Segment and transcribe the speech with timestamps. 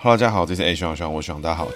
[0.00, 1.66] Hello，大家好，这是 H 王，希望我希望大家好。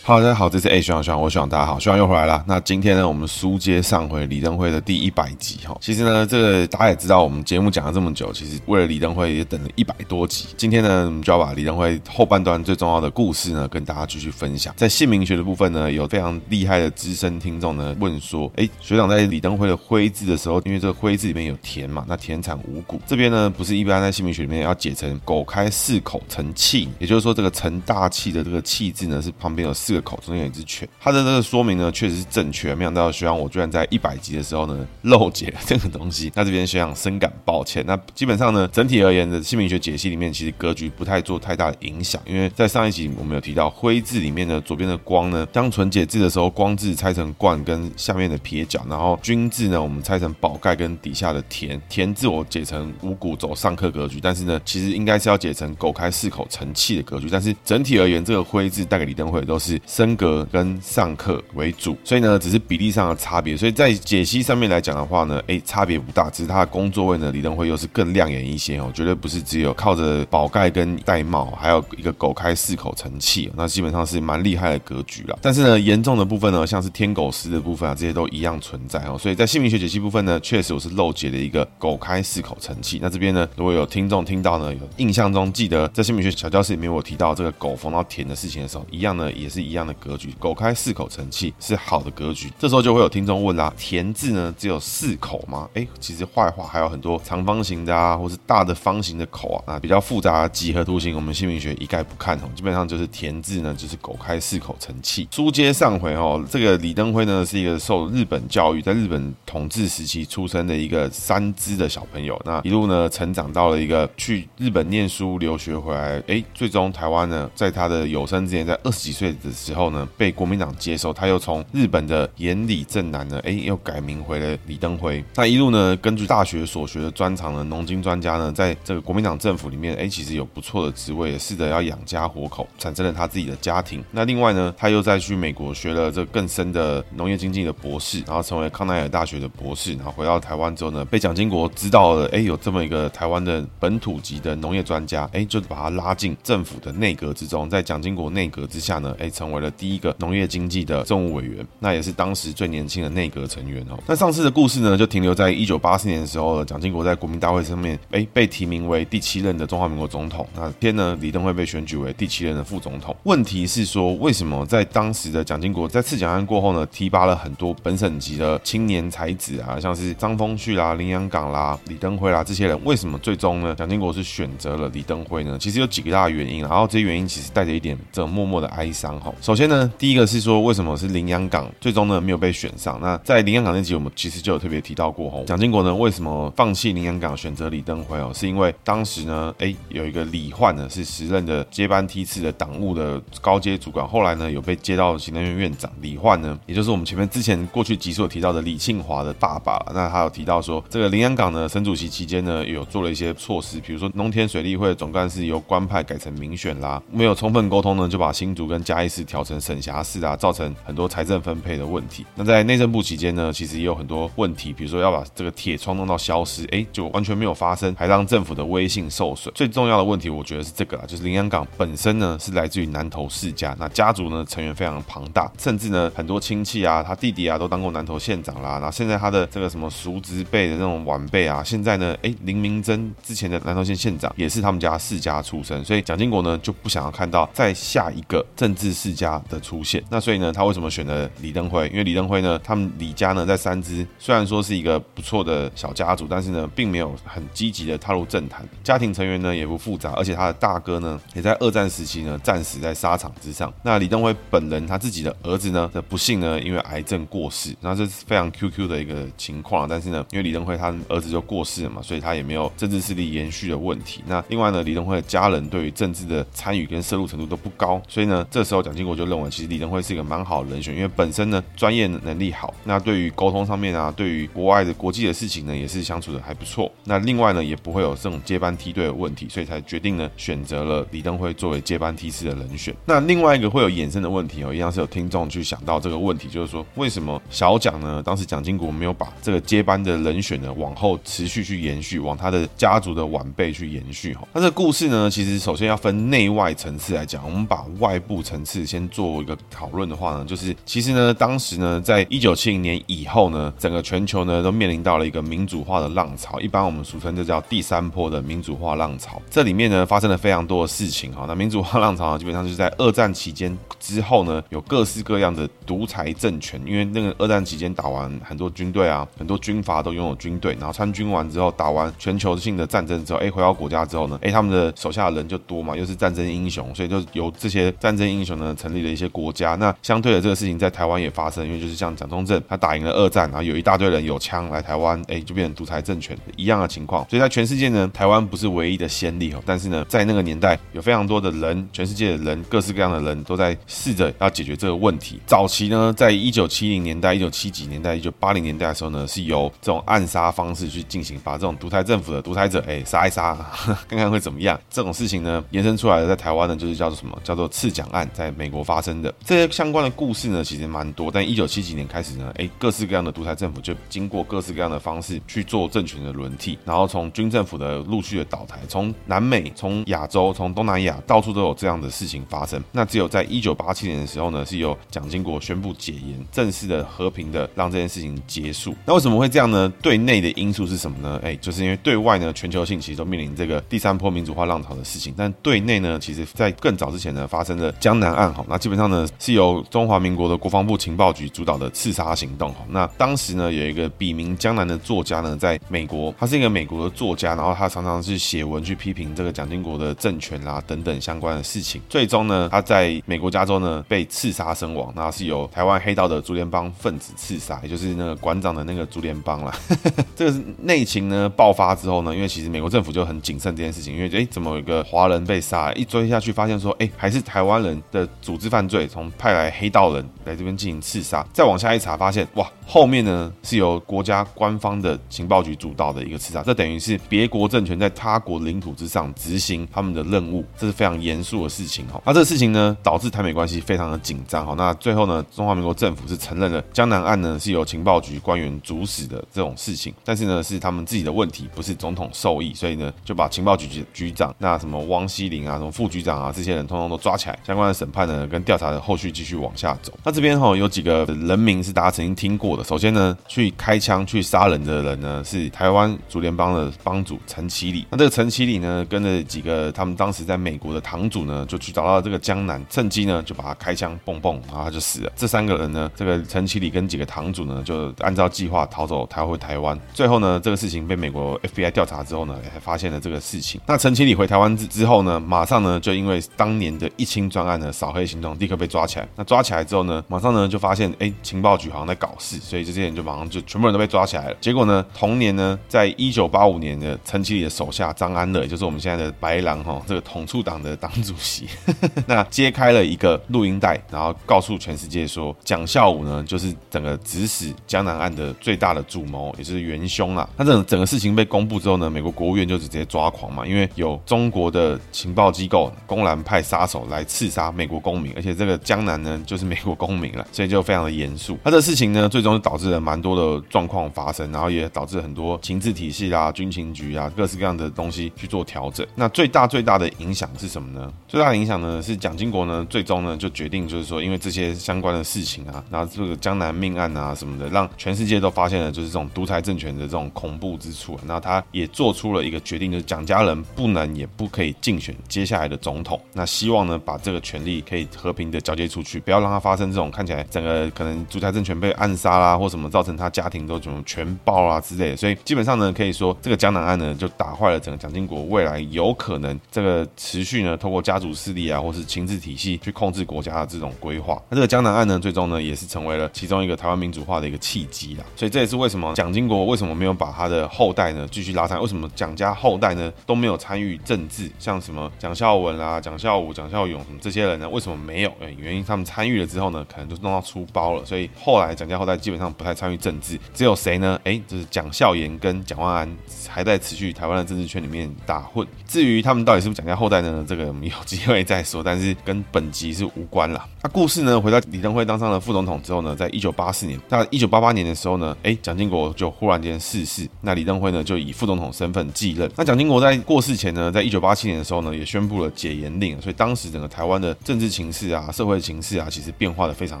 [0.04, 2.42] 好，大家好，这是 A 徐朗徐朗，我徐朗，大家好，徐朗又回来了。
[2.48, 5.78] 那今天呢，我们书接上回李登辉的第一百集哈。
[5.80, 10.46] 其实呢，这个大家也知道，我们节目讲了这么久，其实为了李登辉也等了一百多集。
[10.56, 14.74] 今天呢，我们就要把李登辉后半段最重要的故事呢，跟大家继续分享。
[14.76, 30.88] 在姓名学的部分呢，有非常厉害的资深听众呢问说，哎，学长在李登辉的辉字的时候，因为这个辉字里面有田嘛，那田产五谷，这边呢不是一般在姓名学里面要解成狗开四口成气，也就是说这个成大气的这个气字呢，是旁边有四这个口，中间有一只犬。
[30.98, 32.74] 它的这个说明呢，确实是正确。
[32.74, 36.32] 没想到学长我居然在一百集的时候呢漏解了这个东西。
[36.34, 37.84] 那这边学长深感抱歉。
[37.86, 42.20] 那基本上呢，整体而言的姓名学解析里面，其实格局不太做太大的影响。
[42.26, 51.80] 因为在上一集我们有提到灰字里面的左边的光呢，当纯解字的时候，光字拆成冠跟下面的撇角，然后军字呢，我们拆成宝盖跟底下的田。
[51.88, 57.28] 田字我解成五谷走上克格局，但是呢，其实应该是要解成狗开四口成器的格局。
[57.30, 63.56] 但是整体而言，这个灰字带给李登辉都是升格跟上课为主，所以呢，只是比例上的差别。
[63.56, 75.38] 所以在解析上面来讲的话呢，哎，差别不大，只是他的工作位呢，李登辉又是更亮眼一些哦，绝对不是只有靠着宝盖跟玳瑁，还有一个狗开四口成器，那基本上是蛮厉害的格局了。
[75.42, 79.18] 但是呢，严重的部分呢，像是天狗师的部分啊，这些都一样存在哦。
[79.18, 82.98] 所以在姓名学解析部分呢，确实我是漏解了一个狗开四口成器。
[83.02, 90.52] 那这边呢，如果有听众听到呢，有印象中记得在姓名学小教室里面我提到这个狗逢到田的事情的时候，一样呢，也是一一样的格局，狗。
[90.62, 95.68] 开四口成器是好的格局，这时候就会有听众问啦：田字呢只有四口吗？
[95.74, 102.42] 哎，其实坏话还有很多长方形的啊，或是大的方形的口啊，啊比较复杂几何图形，我们姓名学一概不看哦。
[102.54, 105.26] 基本上就是田字呢就是狗开四口成器。
[105.32, 120.32] 书接上回哦，这个李登辉呢是一个受日本教育，在日本统治时期出生的一个三资的小朋友，那一路呢成长到了一个去日本念书留学回来，哎，最终台湾呢在他的有生之年，在二十几岁的时候呢被。
[120.42, 125.22] 国民党接收，他又从日本的岩里正男呢，哎，又改名回了李登辉。
[125.36, 134.02] 那一路呢，根据大学所学的专长呢，农经专家呢，在这个国民党政府里面，哎，其实有不错的职位，也试着要养家活口，产生了他自己的家庭。
[134.10, 139.92] 那另外呢，他又再去美国学了这更深的农业经济的博士，然后成为康奈尔大学的博士。
[139.94, 150.32] 然后回到台湾之后呢，被蒋经国知道了，哎，有这么一个台湾的本土级的农业专家，哎，就把他拉进政府的内阁之中，在蒋经国内阁之下呢，哎，成为了第一个农。
[150.32, 153.98] 业经济的政务委员，那也是当时最年轻的内阁成员哦。
[154.06, 160.48] 那上次的故事呢，就停留在一九八四年的时候，蒋经国在国民大会上面，哎，被提名为第七任的中华民国总统。
[160.56, 163.14] 那天呢，李登辉被选举为第七任的副总统。
[163.24, 175.58] 问题是说，为什么在当时的蒋经国在刺蒋案过后呢，提拔了很多本省级的青年才子啊，像是张丰旭啦、林洋港啦、李登辉啦这些人，为什么最终呢，蒋经国是选择了李登辉呢？
[175.60, 179.30] 其实有几个大的原因，然后这些原因其实带着一点这默默的哀伤哈。
[179.42, 180.22] 首先呢，第一个。
[180.24, 182.98] 是说为什么是林洋港最终呢没有被选上？
[183.02, 188.30] 那在林洋港那集我们其实就有特别提到过哦，蒋经国呢为什么放弃林洋港选择李登辉哦？
[188.32, 195.90] 是因为当时呢，哎有一个李焕呢是时任的接班梯次的党务的高阶主管，后来呢有被接到行政院院长。
[196.00, 199.84] 李焕呢，也就是我们前面之前过去集数有提到的李庆华的爸爸。
[199.92, 210.12] 那他有提到说，这个林洋港呢，省主席期间呢有做了一些措施，比如说农田水利会总干事由官派改成民选啦，没有充分沟通呢，就把新竹跟嘉义市调成省辖市。
[210.22, 212.24] 啊，造成很多财政分配的问题。
[212.36, 219.52] 那在内政部期间呢，其实也有很多问题，比如说要把这个铁窗弄到消失，哎，就完全没有发生，还让政府的威信受损。
[219.52, 228.78] 最重要的问题，我觉得是这个啊，就是林洋港本身呢是来自于南投世家，那家族呢成员非常庞大，甚至呢很多亲戚啊，他弟弟啊都当过南投县长啦。
[228.80, 240.02] 那现在他的这个什么叔侄辈的那种晚辈啊，现在呢，哎，林明珍之前的南投县县长也是他们家世家出身，所以蒋经国呢就不想要看到再下一个政治世家家的出现。
[240.10, 241.86] 那所以呢，他为什么选择李登辉？
[241.88, 253.72] 因为李登辉呢，他们李家呢，在三芝虽然说是一个不错的小家族，但是呢，并没有很积极的踏入政坛，家庭成员呢也不复杂，而且他的大哥呢，也在二战时期呢战死在沙场之上。
[253.84, 259.88] 那李登辉本人他自己的儿子呢的不幸呢，因为癌症过世，那这是非常 QQ 的一个情况。
[259.88, 264.22] 但是呢，因为李登辉他儿子就过世了嘛，所以他也没有政治势力延续的问题。
[264.26, 276.90] 那另外呢，李登辉的家人对于政治的参与跟涉入程度都不高，所以呢，这时候蒋经我就认为，其实李登辉是一个蛮好的人选，因为本身呢专业能力好，那对于沟通上面啊，对于国外的国际的事情呢，也是相处的还不错。
[277.04, 282.94] 那另外呢，也不会有这种接班梯队的问题，所以才决定呢选择了李登辉作为接班梯次的人选。
[283.04, 288.22] 那另外一个会有衍生的问题哦，一样是有听众去想到这个问题，就是说为什么小蒋呢？
[288.24, 294.46] 当时蒋经国没有把这个接班的人选呢往后持续去延续，往他的家族的晚辈去延续哈？
[294.52, 309.40] 那这个故事呢，其实首先要分内外层次来讲，我们把外部层次先做一个讨论的话呢，就是其实呢，当时呢，在一九七零年以后呢，整个全球呢都面临到了一个民主化的浪潮，一般我们俗称就叫第三波的民主化浪潮。
[309.48, 311.46] 这里面呢发生了非常多的事情哈。
[311.48, 329.76] 那民主化浪潮呢，基本上就是在二战期间之后呢，有各式各样的独裁政权，因为那个二战期间打完很多军队啊，很多军阀都拥有军队，然后参军完之后打完全球性的战争之后，哎，回到国家之后呢，哎，他们的手下的人就多嘛，又是战争英雄，所以就由这些战争英雄呢成立了一些国家。
[329.76, 337.24] 那相对的这个事情在台湾也发生，因为就是像蒋中正他打赢了二战，然后有一大堆人有枪来台湾，哎，就变成独裁政权一样的情况。
[337.30, 345.40] 所以在全世界呢，台湾不是唯一的先例哦，但是呢，在那个年代有非常多的人，全世界的人，各式各样的人都在试着要解决这个问题。
[345.46, 353.54] 早期呢，在一九七零年代、一九七几年代、一九八零年代的时候呢，是由这种暗杀方式去进行，把这种独裁政府的独裁者哎杀一杀，
[354.08, 354.78] 看看会怎么样。
[354.90, 357.38] 这种事情呢，延伸出来的在台湾呢，就是叫做什么？
[357.44, 361.30] 叫做刺蒋案，在美国发生的这些相关的故事呢，其实蛮多。
[361.30, 372.82] 但一九七几年开始呢，哎，各式各样的独裁政府就经过各式各样的方式去做政权的轮替，然后从军政府的陆续的倒台，从南美、从亚洲、从东南亚，到处都有这样的事情发生。
[372.90, 378.94] 那只有在一九八七年的时候呢，是由蒋经国宣布解严，正式的和平的让这件事情结束。
[379.04, 379.92] 那为什么会这样呢？
[380.00, 381.38] 对内的因素是什么呢？
[381.44, 388.61] 哎，就是因为对外呢，全球性其实都面临这个第三波民主化浪潮的事情，但对内呢，其实在更早之前呢，发生了江南案哈。
[388.68, 392.84] 那基本上呢，是由中华民国的国防部情报局主导的刺杀行动哈。
[392.88, 402.00] 那当时呢，有一个笔名江南的作家呢，在美国，他是一个美国的作家，然后他常常是写文去批评这个蒋经国的政权啦等等相关的事情。
[402.08, 409.74] 最终呢，他在美国加州呢被刺杀身亡，那是由台湾黑道的竹联帮分子刺杀，也就是那个馆长的那个竹联帮啦。
[410.36, 432.20] 这个内情呢爆发之后呢，因为其实美国政府就很谨慎这件事情，因为诶怎么有一个华人被杀，一追下去发现说，诶还是台湾人的组织犯罪，从派来黑道人来这边进行刺杀，再往下一查发现，哇，后面呢是由国家官方的情报局主导的一个刺杀，这等于是别国政权在他国领土之上执行他们的任务，这是非常严肃的事情哈。
[432.26, 434.74] 那这个事情呢导致台美关系非常的紧张哈。
[434.76, 450.12] 那最后呢，中华民国政府是承认了江南案呢是由情报局官员主使的这种事情，但是呢是他们自己的问题，不是总统授意，所以呢就把情报局局局长那什么汪希林啊、什么副局长啊这些人通通都抓起来，相关的审判呢跟调查的后续继续往下走。
[450.24, 465.32] 那这边哈有几个人名是大家曾经听过的，首先呢去开枪去杀人的人呢是台湾竹联帮的帮主陈其礼，那这个陈其礼呢跟着几个他们当时在美国的堂主呢就去找到这个江南，趁机呢就把他开枪蹦蹦，然后他就死了。
[465.36, 469.98] 这三个人呢，这个陈其礼跟几个堂主呢就按照计划逃走，逃回台湾。
[470.12, 473.80] 最后呢这个事情被美国 FBI 调查之后呢，才发现了这个事情。
[473.86, 479.28] 那陈其礼回台湾之之后呢，马上呢就因为当年的一清专案呢扫黑行动，立刻被抓起来。
[479.36, 484.56] 那抓起来之后呢，马上呢就发现，哎，情报局好像在搞事，所以这些人就马上就全部人都被抓起来了。
[484.60, 491.66] 结果呢，同年呢，在一九八五年的陈其礼的手下张安乐，也就是我们现在的白狼哈，这个统促党的党主席，
[492.26, 500.48] 那揭开了一个录音带，然后告诉全世界说，蒋孝武呢就是整个指使江南案的最大的主谋，也是元凶啊。
[500.56, 511.56] 那这种整个事情被公布之后呢，美国国务院就直接抓狂嘛，因为有中国的情报机构公然派杀手来刺杀美国公公民，而且这个江南呢就是美国公民了，所以就非常的严肃。
[511.64, 519.06] 那这事情呢，最终导致了蛮多的状况发生，然后也导致很多情治体系啦、军情局啊各式各样的东西去做调整。
[519.14, 521.10] 那最大最大的影响是什么呢？
[521.26, 531.18] 最大的影响呢是蒋经国呢最终呢就决定就是说，因为这些相关的事情啊，然后这个江南命案啊什么的，让全世界都发现了就是这种独裁政权的这种恐怖之处。
[531.24, 536.20] 那他也做出了一个决定，就是蒋家人不能也不可以竞选接下来的总统。
[536.32, 545.16] 那希望呢把这个权力可以和平的交接出去，不要让它发生这种看起来整个可能独裁政权被暗杀啦，或什么造成他家庭都这种全爆啊之类的。
[545.16, 554.40] 所以基本上呢，可以说这个江南案呢就打坏了整个蒋经国未来有可能这个持续呢透过家族势力啊，或是情治体系去控制国家的这种规划。
[554.48, 558.24] 那这个江南案呢，最终呢也是成为了其中一个台湾民主化的一个契机啦。
[558.36, 561.80] 所以这也是为什么蒋经国为什么没有把他的后代呢继续拉上？
[561.80, 564.50] 为什么蒋家后代呢都没有参与政治？
[564.58, 567.68] 像什么蒋孝文啊、蒋孝武、蒋孝勇什么这些人呢？
[567.68, 568.30] 为什么没有？
[568.40, 574.18] 诶，原因他们参与了之后呢，可能就弄到出包了，所以后来蒋家后代基本上不太参与政治，只有谁呢？
[574.24, 576.16] 哎，就是蒋孝严跟蒋万安
[576.48, 578.66] 还在持续台湾的政治圈里面打混。
[578.86, 580.44] 至于他们到底是不是蒋家后代呢？
[580.48, 583.64] 这个我们有机会再说，但是跟本集是无关了。
[583.84, 592.48] 那故事呢，回到李登辉当上了副总统之后呢，在一九八四年，那一九八八年的时候呢，诶，蒋经国就忽然间逝世，那李登辉呢就以副总统身份继任。
[592.56, 600.00] 那蒋经国在过世前呢，在一九八七年的时候呢，也宣布了解严令，所以当时整个台湾的政治情势啊、社会情势啊，其实变化的非常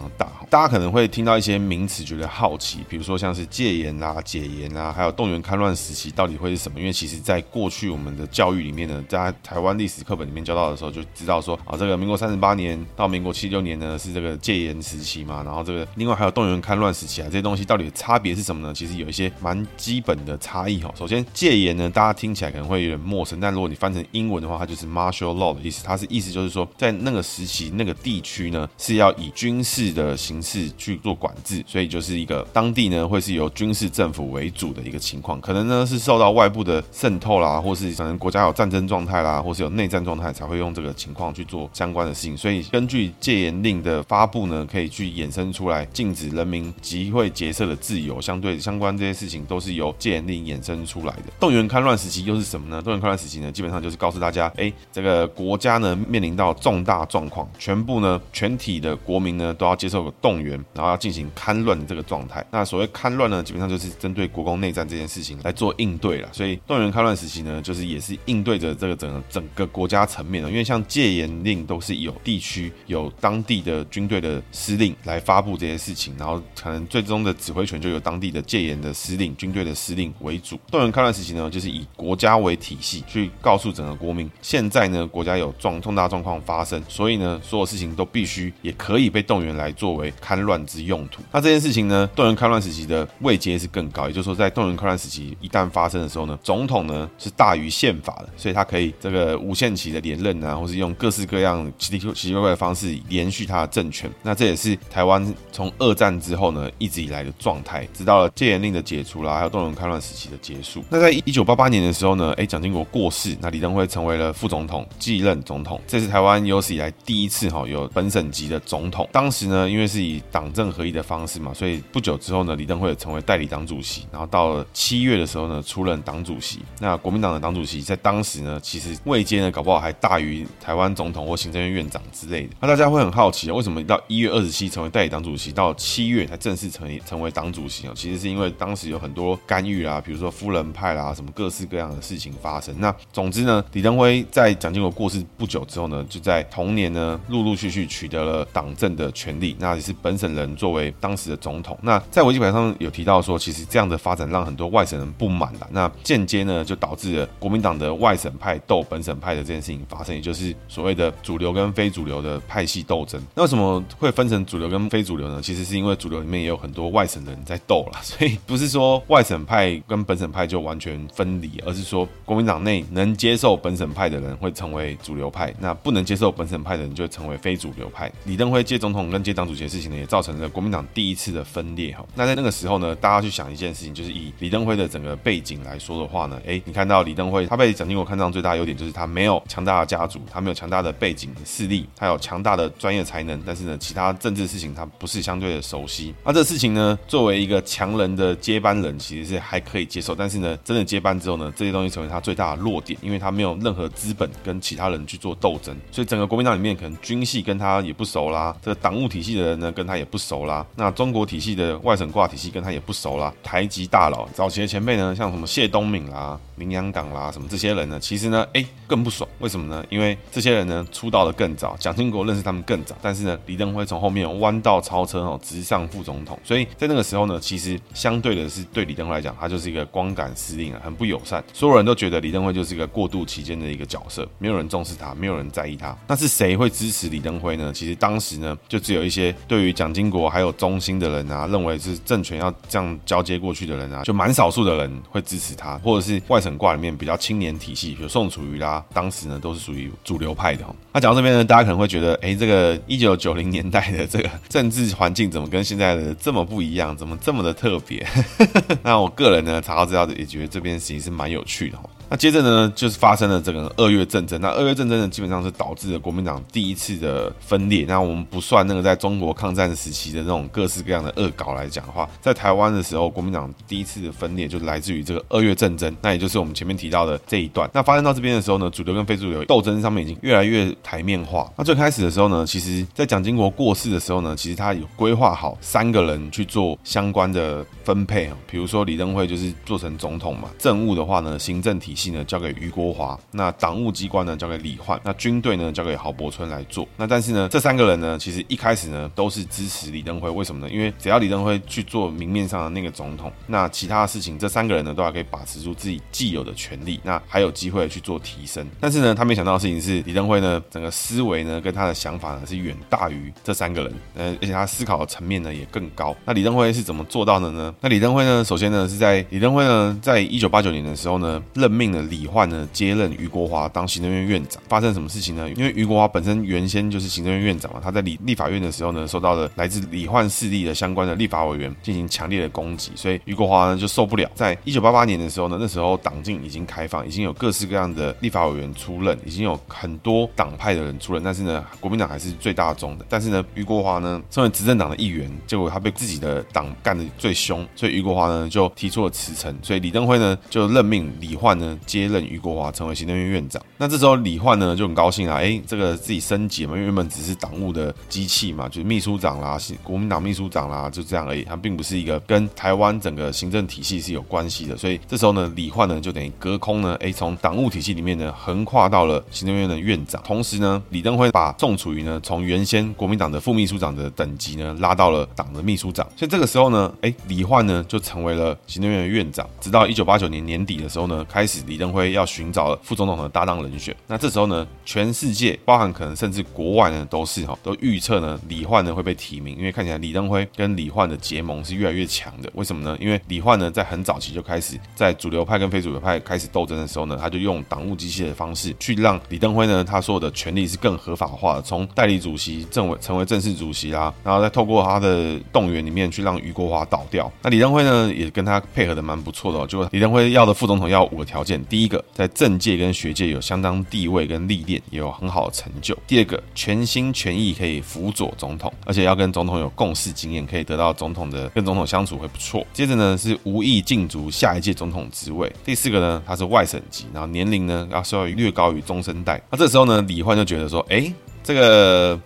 [0.04, 0.28] 的大。
[0.48, 6.78] 大家可能会听到一些名词，觉得好奇，比如说像是戒严啊、解严啊，还有动员戡乱时期到底会是什么？
[6.78, 18.72] 因为其实在过去我们的教育里面呢，在台湾历史课本里面教到的时候，就知道说啊，这个民国三十八年到民国七六年呢是这个戒严时期嘛，然后这个另外还有动员戡乱时期啊，这些东西到底差别是什么呢？
[18.74, 20.92] 其实有一些蛮基本的差异哈。
[20.96, 42.36] 首先戒严呢，大家听起来可能会有点陌生，但如果你翻成英文的话，它就是 martial law 的意思，它是意思就是说在那个时期那个地区呢是要以军事的形式去做管制，所以就是一个当地呢会是由军事政府为主的一个情况，可能呢是受到外部的渗透啦，或是可能国家有战争状态啦，或是有内战状态才会用这个情况去做相关的事情。
[42.36, 51.24] 所以根据戒严令的发布呢，可以去衍生出来禁止人民集会结社的自由，相对相关这些事情都是由戒严令衍生出来的。
[51.38, 52.80] 动员戡乱时期又是什么呢？
[52.82, 62.44] 动员戡乱时期呢，基本上就是告诉大家，哎，这个国家呢面临到重大状况，全部呢全体的国民呢都要接受动员，然后要进行戡乱的这个状态。
[62.50, 66.28] 那所谓戡乱呢，基本上就是针对国共内战这件事情来做应对了。
[66.32, 80.58] 所以动员戡乱时期呢，就是也是应对着这个整个整个国家层面的，因为像戒严令都是有地区有当地地的军队的司令来发布这些事情，然后可能最终的指挥权就由当地的戒严的司令、军队的司令为主。
[80.70, 91.20] 动员戡乱时期呢，就是以国家为体系去告诉整个国民，现在呢国家有重重大状况发生，所以呢所有事情都必须也可以被动员来作为戡乱之用途。
[91.30, 104.10] 那这件事情呢，动员戡乱时期的位阶是更高，也就是说在动员戡乱时期一旦发生的时候呢，总统呢是大于宪法的，所以他可以这个无限期的连任啊，或是用各式各样奇奇奇怪怪的方式连续他的政权。
[104.22, 110.82] 那这也是台湾从二战之后呢一直以来的状态，直到了戒严令的解除啦，还有动员戡乱时期的结束。
[110.90, 115.80] 那在一九八八年的时候呢，哎，蒋经国过世，那李登辉成为了副总统，继任总统。
[115.86, 119.08] 这是台湾有史以来第一次哈有本省级的总统。
[119.12, 124.06] 当时呢，因为是以党政合一的方式嘛，所以不久之后呢，李登辉也成为代理党主席。
[124.12, 126.60] 然后到了七月的时候呢，出任党主席。
[126.78, 132.54] 那国民党的党主席在当时呢，其实位阶呢，搞不好还大于台湾总统或行政院院长之类的。
[132.60, 137.92] 那大家会很好奇啊，为什么到一月二十七成为代理党主席，到七月才正式成为成为党主席啊？
[137.96, 142.74] 其实是因为当时有很多干预啦，比如说夫人派啦，什么各式各样的事情发生。
[142.78, 151.78] 那总之呢，李登辉在蒋经国过世不久之后呢，就在同年呢，陆陆续续取得了党政的权利，那也是本省人作为当时的总统。
[151.82, 163.21] 那在维基百科上有提到说，其实这样的发展让很多外省人不满了，那间接呢就导致了国民党的外省派斗本省派的这件事情发生，也就是所谓的主流跟非主流的派系斗争。
[163.34, 165.40] 那为什么会分成主流跟非主流呢？
[165.42, 178.10] 其实是因为主流里面也有很多外省人在斗了， 所以不是说外省派跟本省派就完全分离，而是说国民党内能接受本省派的人会成为主流派，那不能接受本省派的人就成为非主流派。
[178.24, 182.04] 李登辉接总统跟接党主席的事情呢，也造成了国民党第一次的分裂哈。
[182.14, 196.14] 那在那个时候呢，大家去想一件事情，就是以李登辉的整个背景来说的话呢，哎，你看到李登辉他被蒋经国看上最大的优点就是他没有强大的家族，他没有强大的背景势力，他有强大的专业才能，但是呢，其他政治事情他不是相对的熟悉。
[196.24, 219.84] 那这事情呢，作为一个强人的接班人，其实是还可以接受，但是呢，真的接班之后呢，这些东西成为他最大的弱点，因为他没有任何资本跟其他人去做斗争，所以整个国民党里面可能军系跟他也不熟啦，这个党务体系的人呢跟他也不熟啦，那中国体系的外省挂体系跟他也不熟啦，台籍大佬早期的前辈呢，像什么谢东闵啦、林洋港啦什么这些人呢，其实呢，哎，更不爽，为什么呢？
[219.90, 235.96] 因为这些人呢出道的更早，蒋经国认识他们更早，但是呢，李登辉从后面弯道超车哦，直上副总统，所以在那个时候呢，其实相对的是对李登辉来讲，他就是一个光杆司令啊，很不友善，所有人都觉得李登辉就是一个过渡期间的一个角色，没有人重视他，没有人在意他。
[236.06, 237.72] 那是谁会支持李登辉呢？
[237.72, 250.64] 其实当时呢，就只有一些对于蒋经国还有中心的人啊，认为是政权要这样交接过去的人啊，就蛮少数的人会支持他，或者是外省挂里面比较青年体系，比如宋楚瑜啦，当时呢都是属于主流派的。
[250.92, 256.96] 那讲到这边呢，大家可能会觉得，哎，这个一九九零年代的这个政治环境怎么跟现在的这么不一样？
[256.96, 258.06] 怎么这么的特别？
[258.82, 261.78] 那我个人呢，查到资料也觉得这边其实是蛮有趣的。
[262.12, 264.38] 那接着呢，就是发生了这个二月战争。
[264.38, 267.86] 那二月战争呢，基本上是导致了国民党第一次的分裂。
[267.88, 275.90] 那我们不算那个在中国抗战时期的那种各式各样的恶搞来讲的话，在台湾的时候，国民党第一次的分裂就来自于这个二月战争。
[276.02, 277.70] 那也就是我们前面提到的这一段。
[277.72, 281.50] 那发生到这边的时候呢，主流跟非主流斗争上面已经越来越台面化。
[281.56, 296.86] 那最开始的时候呢，其实在蒋经国过世的时候呢，其实他有规划好三个人去做相关的分配，比如说李登辉就是做成总统嘛，政务的话呢，行政体系呢交给俞国华，那党务机关呢交给李焕，那军队呢交给郝柏村来做。
[296.96, 300.72] 那但是呢，这三个人呢，其实一开始呢都是支持李登辉，为什么呢？
[300.72, 308.66] 因为只要李登辉去做明面上的那个总统，那其他的事情这三个人呢都还可以把持住自己既有的权力，那还有机会去做提升。
[308.80, 316.16] 但是呢，他没想到的事情是李登辉呢整个思维呢跟他的想法呢是远大于这三个人，呃，而且他思考的层面呢也更高。
[316.24, 317.74] 那李登辉是怎么做到的呢？
[317.80, 324.62] 那李登辉呢，首先呢是在李登辉呢在一九八九年的时候呢，任命李焕呢接任余国华当行政院院长。
[324.68, 325.50] 发生什么事情呢？
[325.50, 334.30] 因为余国华本身原先就是行政院院长嘛，他在立立法院的时候呢，受到了来自李焕势力的相关的立法委员进行强烈的攻击，所以余国华呢就受不了。
[334.34, 343.04] 在一九八八年的时候呢，那时候党禁已经开放，已经有各式各样的立法委员出任，已经有很多党派的人出任，但是呢，国民党还是最大宗的。
[343.08, 349.52] 但是呢，余国华呢身为执政党的一员，结果他被自己的党干得最凶，所以余国华呢就提出了辞呈。
[349.62, 353.62] 所以李登辉呢就任命李焕呢接任俞国华成为行政院院长。
[353.76, 361.44] 那这时候李焕呢就很高兴啊，哎，这个自己升级嘛，因为原本只是党务的机器嘛，就是秘书长啦，国民党秘书长啦，就这样而已。
[361.44, 364.76] 他并不是一个跟台湾整个行政体系是有关系的。
[364.76, 370.22] 所以这时候呢，李焕呢就等于隔空呢，哎，从党务体系里面呢横跨到了行政院的院长。
[370.24, 376.06] 同时呢，李登辉把宋楚瑜呢从原先国民党的副秘书长的等级呢拉到了党的秘书长。
[376.16, 379.48] 所以这个时候呢，哎，李焕呢就成为了行政院的院长。
[379.60, 383.94] 直到一九八九年年底的时候呢，开始李登辉要寻找副总统的搭档人选。
[384.06, 392.50] 那这时候呢，全世界包含可能甚至国外呢，都是哈都预测呢，李焕呢会被提名，因为看起来李登辉跟李焕的结盟是越来越强的。
[392.54, 392.96] 为什么呢？
[393.00, 407.30] 因为李焕呢在很早期就开始在主流派跟非主流派开始斗争的时候呢，他就用党务机器的方式去让李登辉呢他所有的权力是更合法化的，从代理主席政委成为正式主席啦，然后再透过他的动员里面去让余国华倒掉。
[407.42, 422.66] 那李登辉呢也跟他配合的蛮不错的哦，就李登辉要的副总统要五个条件：第一个，在政界跟学界有相当地位跟历练，也有很好的成就；第二个，全心全意可以辅佐总统，而且要跟总统有共事经验，可以得到总统的跟总统相处会不错。
[422.72, 425.52] 接着呢是无意竞逐下一届总统职位。
[425.64, 429.42] 第四个呢，他是外省籍，然后年龄呢要稍微略高于中生代。
[429.50, 431.12] 那这时候呢，李焕就觉得说，哎，
[431.42, 432.20] 这个。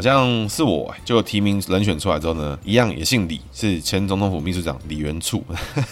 [0.00, 5.44] 好像是我，就提名人选出来之后呢，一样也姓李，是前总统府秘书长李元簇。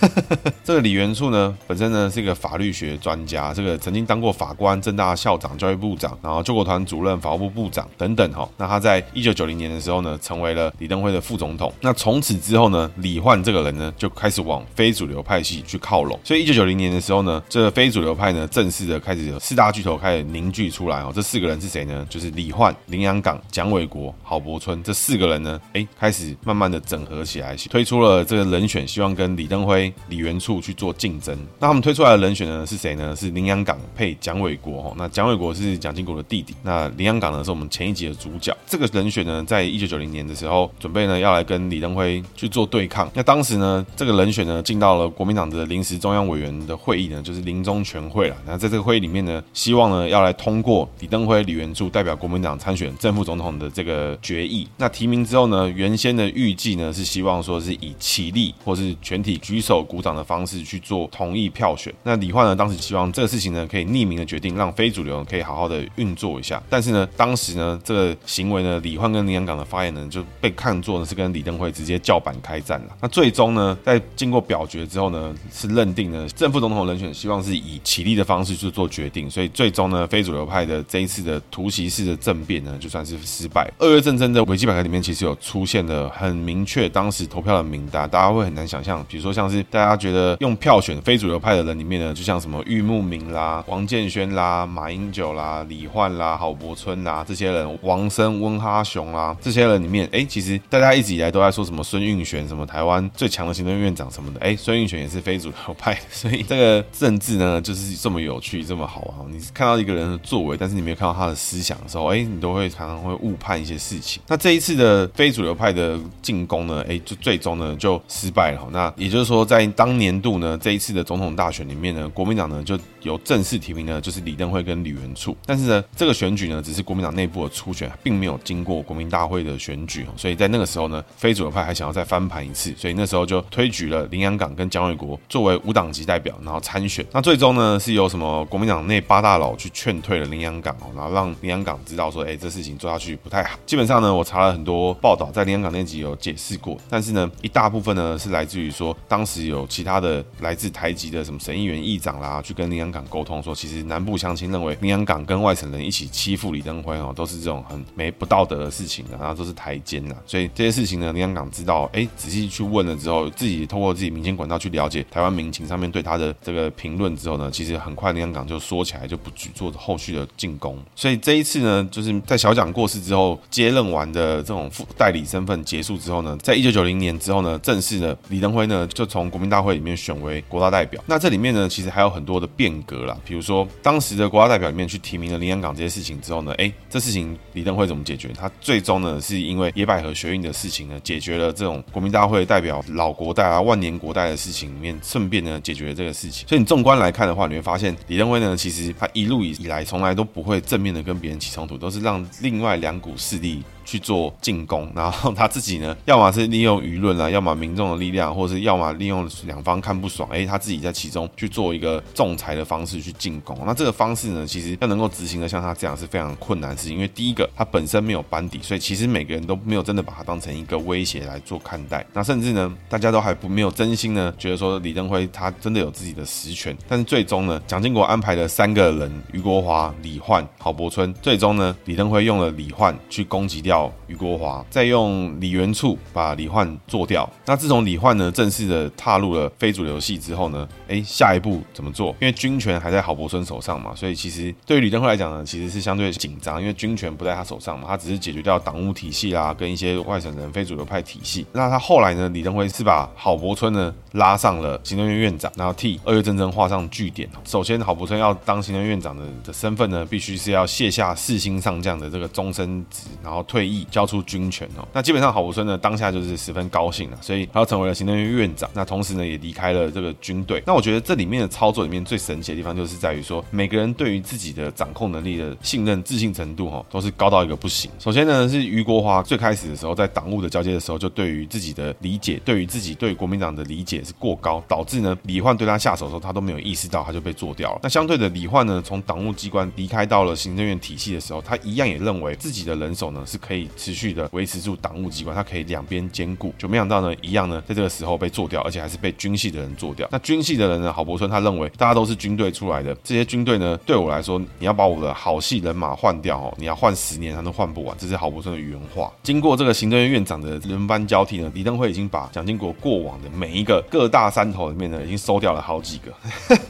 [0.64, 8.48] 这个李元簇呢，本身呢是一个法律学专家，这个曾经当过法官、政大校长、教育部长，然后救国团主任、法务部部长等等哈。
[8.56, 11.70] 那他在一九九零年的时候呢，成为了李登辉的副总统。
[11.82, 16.18] 那从此之后呢，李焕这个人呢就开始往非主流派系去靠拢。
[16.24, 21.12] 所以一九九零年的时候呢，这个非主流派呢正式的开始有四大巨头开始凝聚出来哦。
[21.14, 22.06] 这四个人是谁呢？
[22.08, 23.97] 就是李焕、林洋港、蒋伟国。
[24.22, 31.36] 郝柏村这四个人呢，哎，开始慢慢的整合起来，推出了这个人选，希望跟李登辉、李元簇去做竞争。
[31.58, 33.14] 那他们推出来的人选呢是谁呢？
[33.16, 34.94] 是林洋港配蒋伟国哦。
[34.96, 38.56] 那蒋伟国是蒋经国的弟弟，那林洋港呢是我们前一集的主角。
[38.66, 43.10] 这个人选呢，在一九九零年的时候，准备呢要来跟李登辉去做对抗。
[43.14, 48.36] 那当时呢，这个人选呢进到了国民党的临时中央委员的会议呢，就是临终全会了。
[48.46, 53.87] 那在这个会议里面呢，希望呢要来通过李登辉、李元簇代表国民党参选正副总统的这个。
[53.88, 54.68] 个决议。
[54.76, 61.92] 那提名之后呢，原先的预计呢是希望说是以起立或是全体举手鼓掌的方式去做同意票选。
[62.02, 66.62] 那李焕呢当时希望这个事情呢可以匿名的决定，让非主流可以好好的运作一下。
[66.68, 72.96] 但是呢，当时呢这个行为呢，李焕跟林洋港的发言呢就被看作呢是跟李登辉直接叫板开战了。
[73.00, 79.30] 那最终呢，在经过表决之后呢，是认定呢正副总统人选希望是以起立的方式去做决定。
[79.30, 83.67] 所以最终呢，非主流派的这一次的突袭式的政变呢，就算是失败。
[83.78, 109.32] 二月政争的维基百科里面其实有出现了很明确当时投票的名单，大家会很难想象，比如说像是大家觉得用票选非主流派的人里面呢，就像什么玉木明啦、王建煊啦、马英九啦、李焕啦、郝柏村啦这些人，王生、温哈雄啦这些人里面，哎，其实大家一直以来都在说什么孙运璇什么台湾最强的行政院院长什么的，哎，孙运璇也是非主流派，所以这个政治呢就是这么有趣，这么好玩。
[109.32, 114.22] 你看到一个人的作为，但是你没有看到他的思想的时候，哎，你都会常常会误判 一些事情。
[114.26, 118.68] 那这一次的非主流派的进攻呢，哎，就最终呢就失败了。
[118.70, 125.34] 那也就是说，在当年度呢这一次的总统大选里面呢，国民党呢就有正式提名的，就是李登辉跟李元簇。
[125.46, 130.06] 但是呢，这个选举呢，只是国民党内部的初选，并没有经过国民大会的选举。
[130.16, 137.04] 所以在那个时候呢，非主流派还想要再翻盘一次，所以那时候就推举了林洋港跟蒋伟国作为无党籍代表，然后参选。
[137.12, 143.58] 那最终呢，是由什么国民党内八大佬去劝退了林洋港，然后让林洋港知道说，哎，这事情做下去不太好。
[143.64, 160.14] 基本上呢，我查了很多报道，在林洋港那集有解释过，但是呢，一大部分呢是来自于说，当时有其他的来自台籍的什么省议员、议长啦，去跟林洋港沟通说，其实南部乡亲认为林洋港跟外省人一起欺负李登辉哦，都是这种很没不道德的事情的，然后都是台奸呐。
[160.26, 170.78] 所以这些事情呢，林洋港知道，哎，仔细去问了之后，自己透过自己民间管道去了解台湾民情上面对他的这个评论之后呢，其实很快林洋港就说起来就不去做后续的进攻。
[170.94, 181.02] 所以这一次呢，就是在小蒋过世之后接任完的这种副代理身份结束之后呢，在一九九零年之后呢，正式的李登辉呢就从国民大会里面选为国大代表。
[181.06, 188.28] 那这里面呢，其实还有很多的变格啦，比如说当时的国家代表里面去提名了林洋港这些事情之后呢，哎，这事情李登辉怎么解决？
[188.36, 196.46] 他最终呢是因为野百合学运的事情呢，解决了这种国民大会代表老国代啊、万年国代的事情里面，顺便呢解决了这个事情。
[196.48, 203.62] 所以你纵观来看的话，你会发现李登辉呢，其实他一路以以来从来都不会正面的跟别人起冲突，都是让另外两股势力。
[203.88, 213.58] 去做进攻，然后他自己呢， 要么是利用舆论啊，要么民众的力量，或者是要么利用两方看不爽，哎，他自己在其中去做一个仲裁的方式去进攻。
[213.64, 222.04] 那这个方式呢，其实要能够执行的像他这样是非常困难的事情，因为第一个他本身没有班底，所以其实每个人都没有真的把他当成一个威胁来做看待。
[222.12, 226.76] 那甚至呢，大家都还不没有真心呢，觉得说李登辉他真的有自己的实权。
[226.86, 233.77] 但是最终呢，蒋经国安排了三个人，余国华、李焕、郝柏村，最终呢，李登辉用了李焕去攻击掉。
[234.06, 237.28] 俞国华再用李元簇把李焕做掉。
[237.44, 242.10] 那自从李焕呢正式的踏入了非主流系之后呢，哎，下一步怎么做？
[242.20, 251.44] 因为军权还在郝柏村手上嘛，所以其实对于李登辉来讲呢，其实是相对紧张，因为军权不在他手上嘛，他只是解决掉党务体系啦，跟一些外省人非主流派体系。
[251.52, 257.28] 那他后来呢，李登辉是把郝柏村呢拉上了行政院院长，然后替二月政争画上句点。
[257.44, 264.08] 首先，郝柏村要当行政院长的的身份呢，必须是要卸下四星上将的这个终身职，然后退交。
[264.08, 268.70] 出军权哦，那基本上郝柏村呢当下就是十分高兴了，所以他成为了行政院院长。
[268.72, 270.62] 那同时呢也离开了这个军队。
[270.66, 277.90] 那我觉得这里面的操作里面最神奇的地方就是在于说，每个人对于自己的掌控能力的信任、自信程度哈，都是高到一个不行。
[277.98, 287.80] 首先呢是余国华最开始的时候在党务的交接的时候，就对于自己的理解，对于自己对国民党的理解是过高，导致呢李焕对他下手的时候，他都没有意识到，他就被做掉了。
[287.82, 294.76] 那相对的李焕呢从党务机关离开到了行政院体系的时候，他一样也认为自己的人手呢是可以持续的维持住。
[294.80, 300.08] 党务机关，他可以两边兼顾，就没想到呢，一样呢，在这个时候被做掉，而且还是被军系的人做掉。
[300.12, 309.12] 那军系的人呢，郝柏村他认为大家都是军队出来的，这些军队呢，对我来说，你要把我的好戏人马换掉哦，你要换十年他都换不完，这是郝柏村的原话。
[309.22, 316.12] 经过这个行政院院长的轮班交替呢，李登辉已经把蒋经国过往的每一个各大山头里面呢，已经收掉了好几个。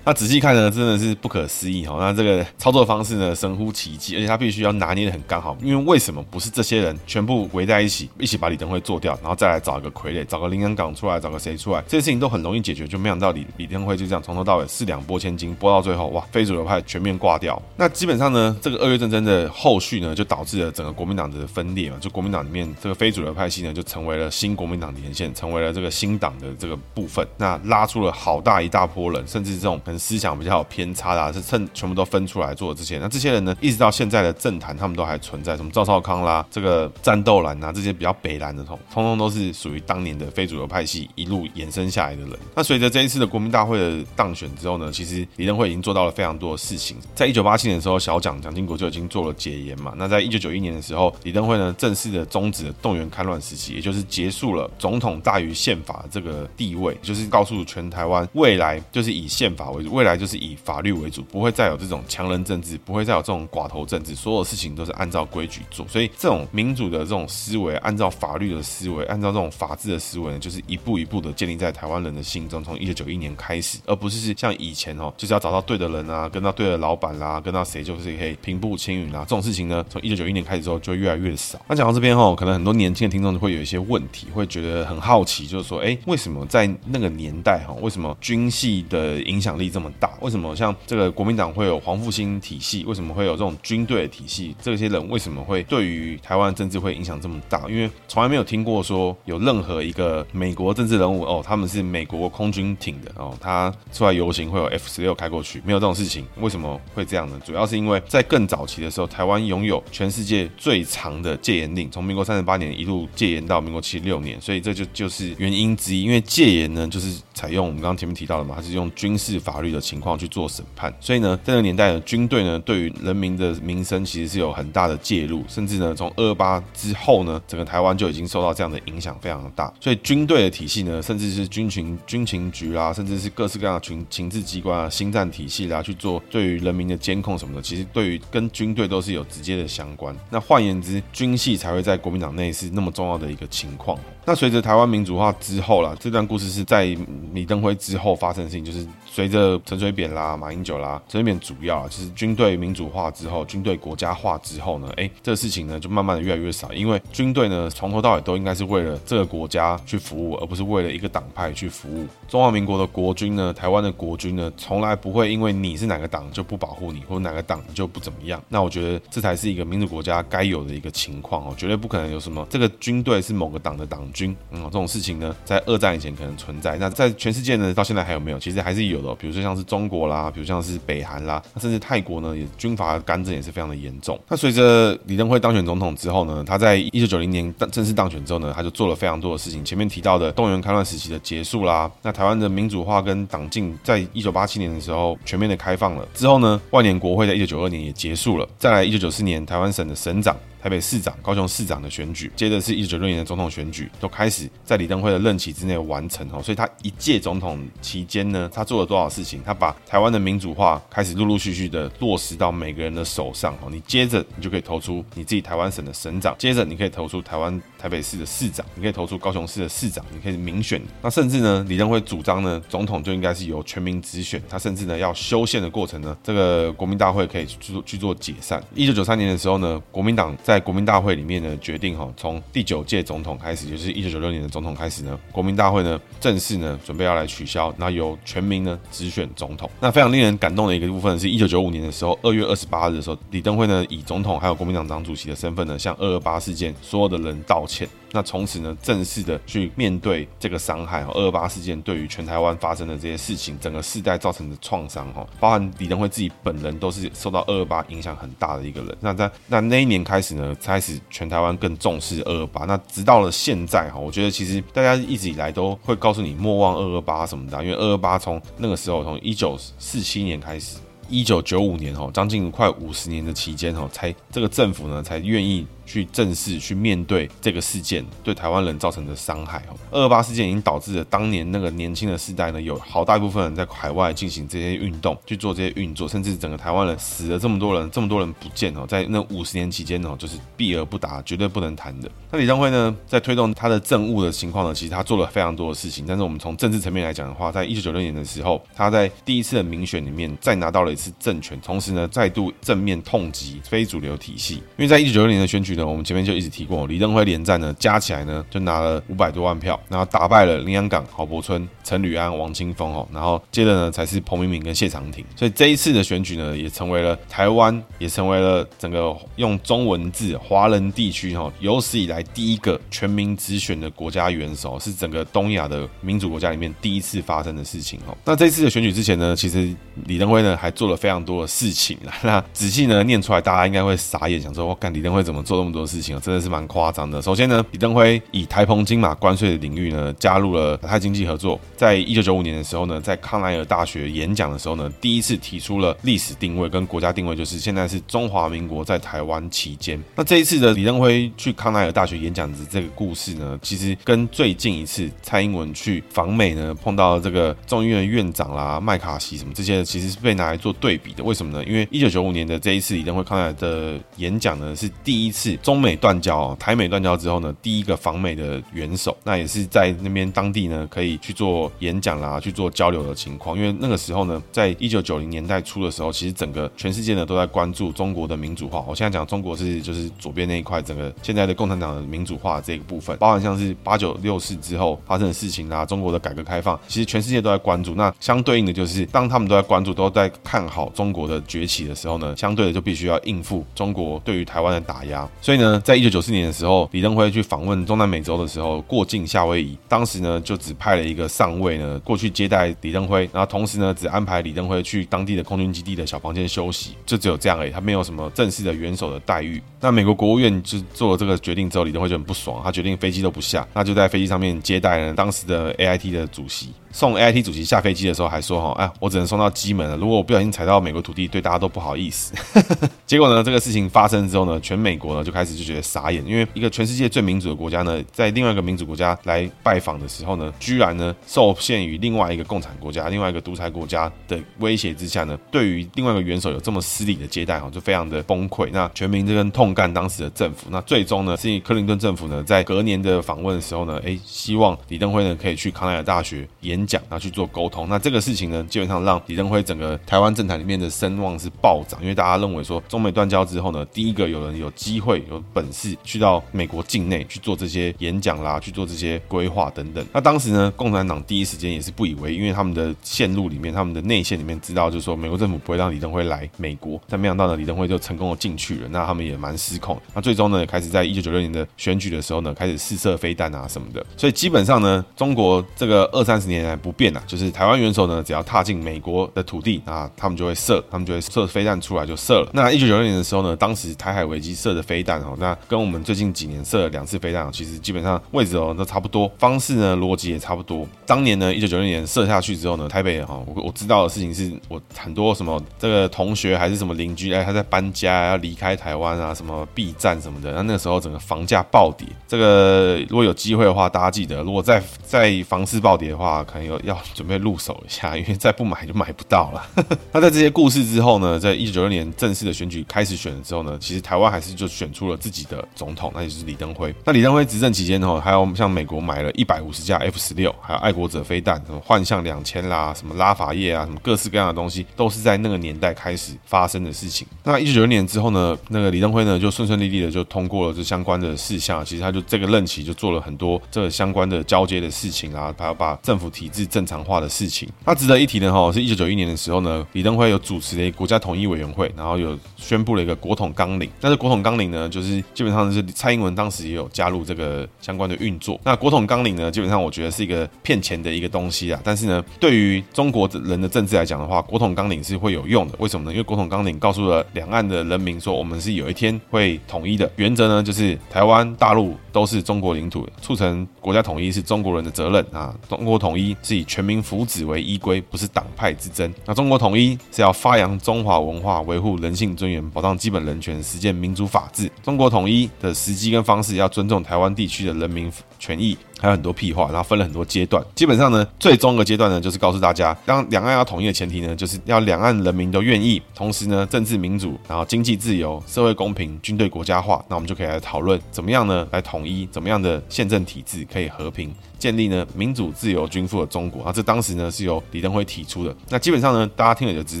[0.04, 1.96] 那仔细看呢，真的是不可思议哈。
[1.98, 8.08] 那这个操作方式呢，神乎其技，而且他必须要拿捏得很刚好，因为为什么不是这些些人全部围在一起？
[8.18, 12.86] 一起把李登辉做掉，然后再来找一个傀儡，找个林洋港出来，找个谁出来，这些事情都很容易解决。
[12.86, 17.60] 就没想到李李登辉就这样从头到尾四两拨千斤，拨到最后，哇，非主流派全面挂掉。
[17.76, 21.96] 那基本上呢，这个二月战争的后续呢，就导致了整个国民党的分裂嘛。
[22.00, 27.26] 就国民党里面这个非主流派系呢，就成为了新国民党的连线，成为了这个新党的这个部分。
[27.36, 32.98] 那拉出了好大一大波人，甚至这种可能思想比较有偏差的，啊，是趁全部都分出来做这些。
[32.98, 37.72] 那这些人呢，一直到现在的政坛，他们都还存在，什么赵少康啦，这个战斗蓝啊。
[37.72, 42.30] 这些比较北蓝的通，通通都是属于当年的非主流派系一路衍生下来的人。
[42.54, 46.96] 那随着这一次的国民大会的当选之后呢，其实李登辉已经做到了非常多的事情。
[47.16, 49.92] 在一九八七年的时候，小蒋蒋经国就已经做了解严嘛。
[49.96, 65.84] 那在一九九一年的时候，李登辉呢正式的终止了动员戡乱时期，也就是结束了总统大于宪法这个地位，就是告诉全台湾未来就是以宪法为主，未来就是以法律为主，不会再有这种强人政治，不会再有这种寡头政治，所有事情都是按照规矩做。
[65.88, 67.74] 所以这种民主的这种思维。
[67.76, 72.62] 按照法律的思维，按照这种法治的思维呢，就是一步一步的建立在台湾人的心中。
[72.64, 79.20] 从一九九一年开始，而不是像以前哦，就是要找到对的人啊，跟到对的老板啦，跟到谁就是可以平步青云啊。
[79.20, 81.60] 这种事情呢，从一九九一年开始之后就越来越少。
[81.68, 90.10] 那讲到这边哦，可能很多年轻的听众会有一些问题，会觉得很好奇，就是说，哎，为什么在那个年代哈，为什么军系的影响力这么大？
[90.20, 92.84] 为什么像这个国民党会有黄复兴体系？
[92.84, 94.54] 为什么会有这种军队的体系？
[94.62, 97.62] 这些人为什么会对于台台湾政治会影响这么大？
[97.68, 106.26] 因为从来没有听过说有任何一个美国政治人物哦，他们是美国空军挺的哦，他出来游行会有 F 十六开过去，没有这种事情。
[106.40, 107.40] 为什么会这样呢？
[107.46, 116.02] 主要是因为在更早期的时候，台湾拥有全世界最长的戒严令，从民国三十八年一路戒严到民国七六年，所以这就就是原因之一。
[116.02, 140.14] 因为戒严呢，就是采用我们刚刚前面提到的嘛，它是用军事法律的情况去做审判，所以呢，在那个年代的军队呢，对于人民的民生其实是有很大的介入，甚至呢，从二八之后呢，整个台湾就已经受到这样的影响非常的大，所以军队的体系呢，甚至是军情军情局啦，甚至是各式各样的情情治机关啊、心战体系啦，去做对于人民的监控什么的，其实对于跟军队都是有直接的相关。
[140.30, 143.98] 那换言之，军系才会在国民党内是那么重要的一个情况。
[144.26, 146.96] 那随着台湾民主化之后啦，这段故事是在
[147.32, 162.06] 李登辉之后发生的事情，就是随着陈水扁啦、马英九啦，陈水扁主要啊，就是军队民主化之后，军队国家化之后呢，哎，这个事情呢就慢慢的越来越少，因为军队呢从头到尾都应该是为了这个国家去服务，而不是为了一个党派去服务。
[162.28, 168.42] 中华民国的国军呢，台湾的国军呢，从来不会因为你是哪个党就不保护你，或者哪个党就不怎么样。
[168.48, 176.76] 那我觉得这才是一个民主国家该有的一个情况哦，绝对不可能有什么这个军队是某个党的党军，嗯，这种事情呢，在二战以前可能存在。
[176.78, 178.38] 那在全世界呢，到现在还有没有？
[178.38, 179.14] 其实还是有的。
[179.14, 184.18] 比如说像是中国啦，比如像是北韩啦，甚至泰国呢，也军阀干政也是非常的严重。
[184.28, 189.64] 那随着李登辉当选总统之后呢，他在一九九零年正式当选之后呢，他就做了非常多的事情。
[189.64, 196.06] 前面提到的动员戡乱时期的结束啦，那台湾的民主化跟党禁在一九八七年的时候全面的开放了。
[196.14, 198.48] 之后呢，万年国会在一九九二年也结束了。
[198.58, 200.36] 再来一九九四年，台湾省的省长。
[200.64, 206.42] 台北市长、高雄市长的选举，接着是一九九六年的总统选举，都开始在李登辉的任期之内完成哦。
[206.42, 209.42] 所以他一届总统期间呢，他做了多少事情？
[209.44, 213.68] 他把台湾的民主化开始陆陆续续的落实到每个人的手上哦。
[213.70, 220.80] 你接着你就可以投出你自己台湾省的省长，接着你可以投出台湾台北市的市长，你可以投出高雄市的市长，你可以民选。
[221.02, 224.42] 那甚至呢，李登辉主张呢，总统就应该是由全民直选。
[224.48, 228.58] 他甚至呢，要修宪的过程呢，这个国民大会可以去做去做解散。
[228.74, 239.70] 一九九三年的时候呢，国民党在国民大会里面呢，决定哈，从第九届总统开始，就是一九九六年的总统开始呢，国民大会呢正式呢准备要来取消，那由全民呢直选总统。
[239.78, 247.73] 那非常令人感动的一个部分是，一九九五年的时候，二月二十八日的时候，李登辉呢以总统还有国民党党主席的身份呢，向二二八事件所有的人道歉。
[248.12, 251.02] 那从此呢，正式的去面对这个伤害。
[251.02, 258.96] 二二八事件对于全台湾发生的这些事情，整个世代造成的创伤哈，包含李登辉自己本人都是受到二二八影响很大的一个人。
[259.00, 262.64] 那在那那一年开始呢，开始全台湾更重视二二八。
[262.66, 270.76] 那直到了现在哈，我觉得其实大家一直以来都会告诉你莫忘二二八什么的，因为二二八从那个时候从一九四七年开始，
[271.08, 275.66] 一九九五年哈，将近快五十年的期间哈，才这个政府呢才愿意。
[275.86, 279.76] 去正视、去面对这个事件对台湾人造成的伤害哦。
[279.90, 292.10] 二二八事件已经导致了当年那个年轻的世代呢，有好大一部分人在海外进行这些运动，去做这些运作，甚至整个台湾人死了这么多人，这么多人不见哦，在那五十年期间哦，就是避而不答，绝对不能谈的。
[292.30, 296.06] 那李登辉呢，在推动他的政务的情况呢，其实他做了非常多的事情。
[296.06, 304.54] 但是我们从政治层面来讲的话，在一九九六年的时候，他在第一次的民选里面再拿到了一次政权，同时呢，再度正面痛击非主流体系。
[304.54, 305.73] 因为在一九九六年的选举。
[305.82, 328.16] 我们前面就一直提过，李登辉连战呢，加起来呢就拿了五百多万票，然后打败了林洋港、郝柏村、陈履安、王清峰哦，然后接着呢才是彭明敏跟谢长廷，所以这一次的选举呢，也成为了台湾，也成为了整个用中文字华人地区哈有史以来第一个全民直选的国家元首，是整个东亚的民主国家里面第一次发生的事情哦。
[328.24, 329.74] 那这次的选举之前呢，其实
[330.06, 337.22] 李登辉呢还做了非常多的事情， 那仔细呢念出来，大家应该会傻眼，想说我干李登辉怎么做那这么多事情啊，真的是蛮夸张的。
[337.22, 341.58] 首先呢，李登辉以台澎金马关税的领域呢，加入了亚太经济合作。
[341.74, 349.98] 在一九九五年的时候呢，在康奈尔大学演讲的时候呢，第一次提出了历史定位跟国家定位，就是现在是中华民国在台湾期间。
[350.14, 361.24] 那这一次的李登辉去康奈尔大学演讲的这个故事呢，其实跟最近一次蔡英文去访美呢，碰到这个众议院院长啦、麦卡锡什么这些，其实是被拿来做对比的。
[361.24, 361.64] 为什么呢？
[361.64, 373.56] 因为一九九五年的这一次李登辉康奈尔的演讲呢，是第一次中美断交、台美断交之后呢，第一个访美的元首，那也是在那边当地呢，可以去做演讲啦，去做交流的情况。
[373.56, 378.84] 因为那个时候呢，在一九九零年代初的时候，其实整个全世界呢都在关注中国的民主化。
[378.88, 387.94] 我现在讲中国是就是左边那一块，整个现在的共产党的民主化这个部分，包含像是八九六四之后发生的事情啦，中国的改革开放，其实全世界都在关注。
[387.94, 395.28] 那相对应的就是，当他们都在关注，都在看好中国的崛起的时候呢，相对的就必须要应付中国对于台湾的打压。
[395.44, 409.62] 所以呢，在一九九四年的时候，李登辉去访问中南美洲的时候，过境夏威夷，当时呢就只派了一个上尉呢过去接待李登辉，然后同时呢只安排李登辉去当地的空军基地的小房间休息，就只有这样而已，他没有什么正式的元首的待遇。
[409.84, 416.72] 那美国国务院就做了这个决定之后，李登辉就很不爽，他决定飞机都不下，那就在飞机上面接待了当时的 AIT 的主席。
[416.90, 419.96] 送 AIT 主席下飞机的时候还说：“哈，哎，我只能送到机门了。
[419.96, 422.32] 如果我不小心踩到美国土地，对大家都不好意思。
[423.04, 438.68] ”结果呢，这个事情发生之后呢，全美国呢就开始就觉得傻眼，因为一个全世界最民主的国家呢，在另外一个民主国家来拜访的时候呢，居然呢受限于另外一个共产国家、另外一个独裁国家的威胁之下呢，对于另外一个元首有这么失礼的接待，哈，就非常的崩溃。
[438.72, 440.66] 那全民这根痛干当时的政府。
[440.70, 447.44] 那最终呢，是克林顿政府呢在隔年的访问的时候呢，哎，希望李登辉呢可以去康奈尔大学演讲，然后去做。
[447.54, 460.04] 沟通，那这个事情呢，基本上让李登辉整个台湾政坛里面的声望是暴涨，因为大家认为说中美断交之后呢，第一个有人有机会有本事去到美国境内去做这些演讲啦，去做这些规划等等。
[460.12, 469.98] 那当时呢，共产党第一时间也是不以为，因为他们的线路里面，他们的内线里面知道，就是说美国政府不会让李登辉来美国，但没想到呢，李登辉就成功的进去了，那他们也蛮失控。
[470.12, 474.04] 那最终呢，也开始在一九九六年的选举的时候呢，开始试射飞弹啊什么的。
[474.16, 477.54] 所以基本上呢，中国这个二三十年来不变啊，就是。
[477.54, 482.50] 台湾元首呢，只要踏进美国的土地啊，他们就会射，他们就会射飞弹出来就射了。
[482.52, 490.84] 那一九九六年的时候呢，当时台海危机射的飞弹哦，那跟我们最近几年射了两次飞弹，其实基本上位置哦都差不多，方式呢逻辑也差不多。
[491.06, 502.08] 当年呢，一九九六年射下去之后呢，台北哈，我我知道的事情是我很多什么这个同学还是什么邻居哎，他在搬家要离开台湾啊，什么呃，B 站什么的，那那个时候整个房价暴跌。
[502.26, 507.34] 这个如果有机会的话，大家记得，如果在在房市暴跌的话，可能有要准备。
[507.44, 509.66] 入手一下，因为再不买就买不到了。
[510.12, 516.94] 那在这些故事之后呢，在一九九六年正式的选举开始选了之后呢，其实台湾还是就选出了自己的总统，那就是李登辉。
[517.04, 527.26] 那李登辉执政期间呢，还有像美国买了一百五十架 F 十六，还有爱国者飞弹，什么幻象两千啦，什么拉法叶啊，什么各式各样的东西，都是在那个年代开始发生的事情。
[527.42, 531.84] 那一九九六年之后呢，那个李登辉呢就顺顺利利的就通过了这相关的事项。
[531.84, 537.68] 其实他就这个任期就做了很多这个相关的交接的事情啊，他要把政府体制正常化的事情。
[537.84, 543.90] 那值得一提的哈，是一九九一年的时候呢，李登辉有主持了一个国家统一委员会，然后有宣布了一个国统纲领。
[544.00, 548.60] 但是国统纲领呢，就是基本上是蔡英文当时也有加入这个相关的运作。
[548.64, 551.80] 那国统纲领呢，基本上我觉得是一个骗钱的一个东西啊。
[551.84, 555.74] 但是呢，对于中国人的政治来讲的话，国统纲领是会有用的。
[555.78, 556.12] 为什么呢？
[556.12, 560.10] 因为国统纲领告诉了两岸的人民说，我们是有一天会统一的。
[560.16, 565.52] 原则呢，就是台湾、大陆都是中国领土，促成国家统一是中国人的责任啊。
[565.68, 569.12] 中国统一是以全民福祉为依归，不是党派之争。
[569.26, 574.70] 那中国统一是要发扬中华文化，维护人性尊严，保障基本人权，实践民主法治。
[574.80, 578.78] 中国统一的时机跟方式要尊重台湾地区的人民权益。
[579.00, 580.64] 还有很多屁话，然后分了很多阶段。
[580.74, 590.02] 基本上呢，最终的阶段呢，就是告诉大家，当两岸要统一的前提呢，就是要两岸人民都愿意，同时呢，政治民主，然后经济自由，社会公平，军队国家化。
[590.08, 595.06] 那我们就可以来讨论怎么样呢，来统一，怎么样的宪政体制可以和平建立呢？
[595.14, 598.54] 民主、自由、均富的中国啊，这当时呢是由李登辉提出的。
[598.68, 600.00] 那基本上呢，大家听了就知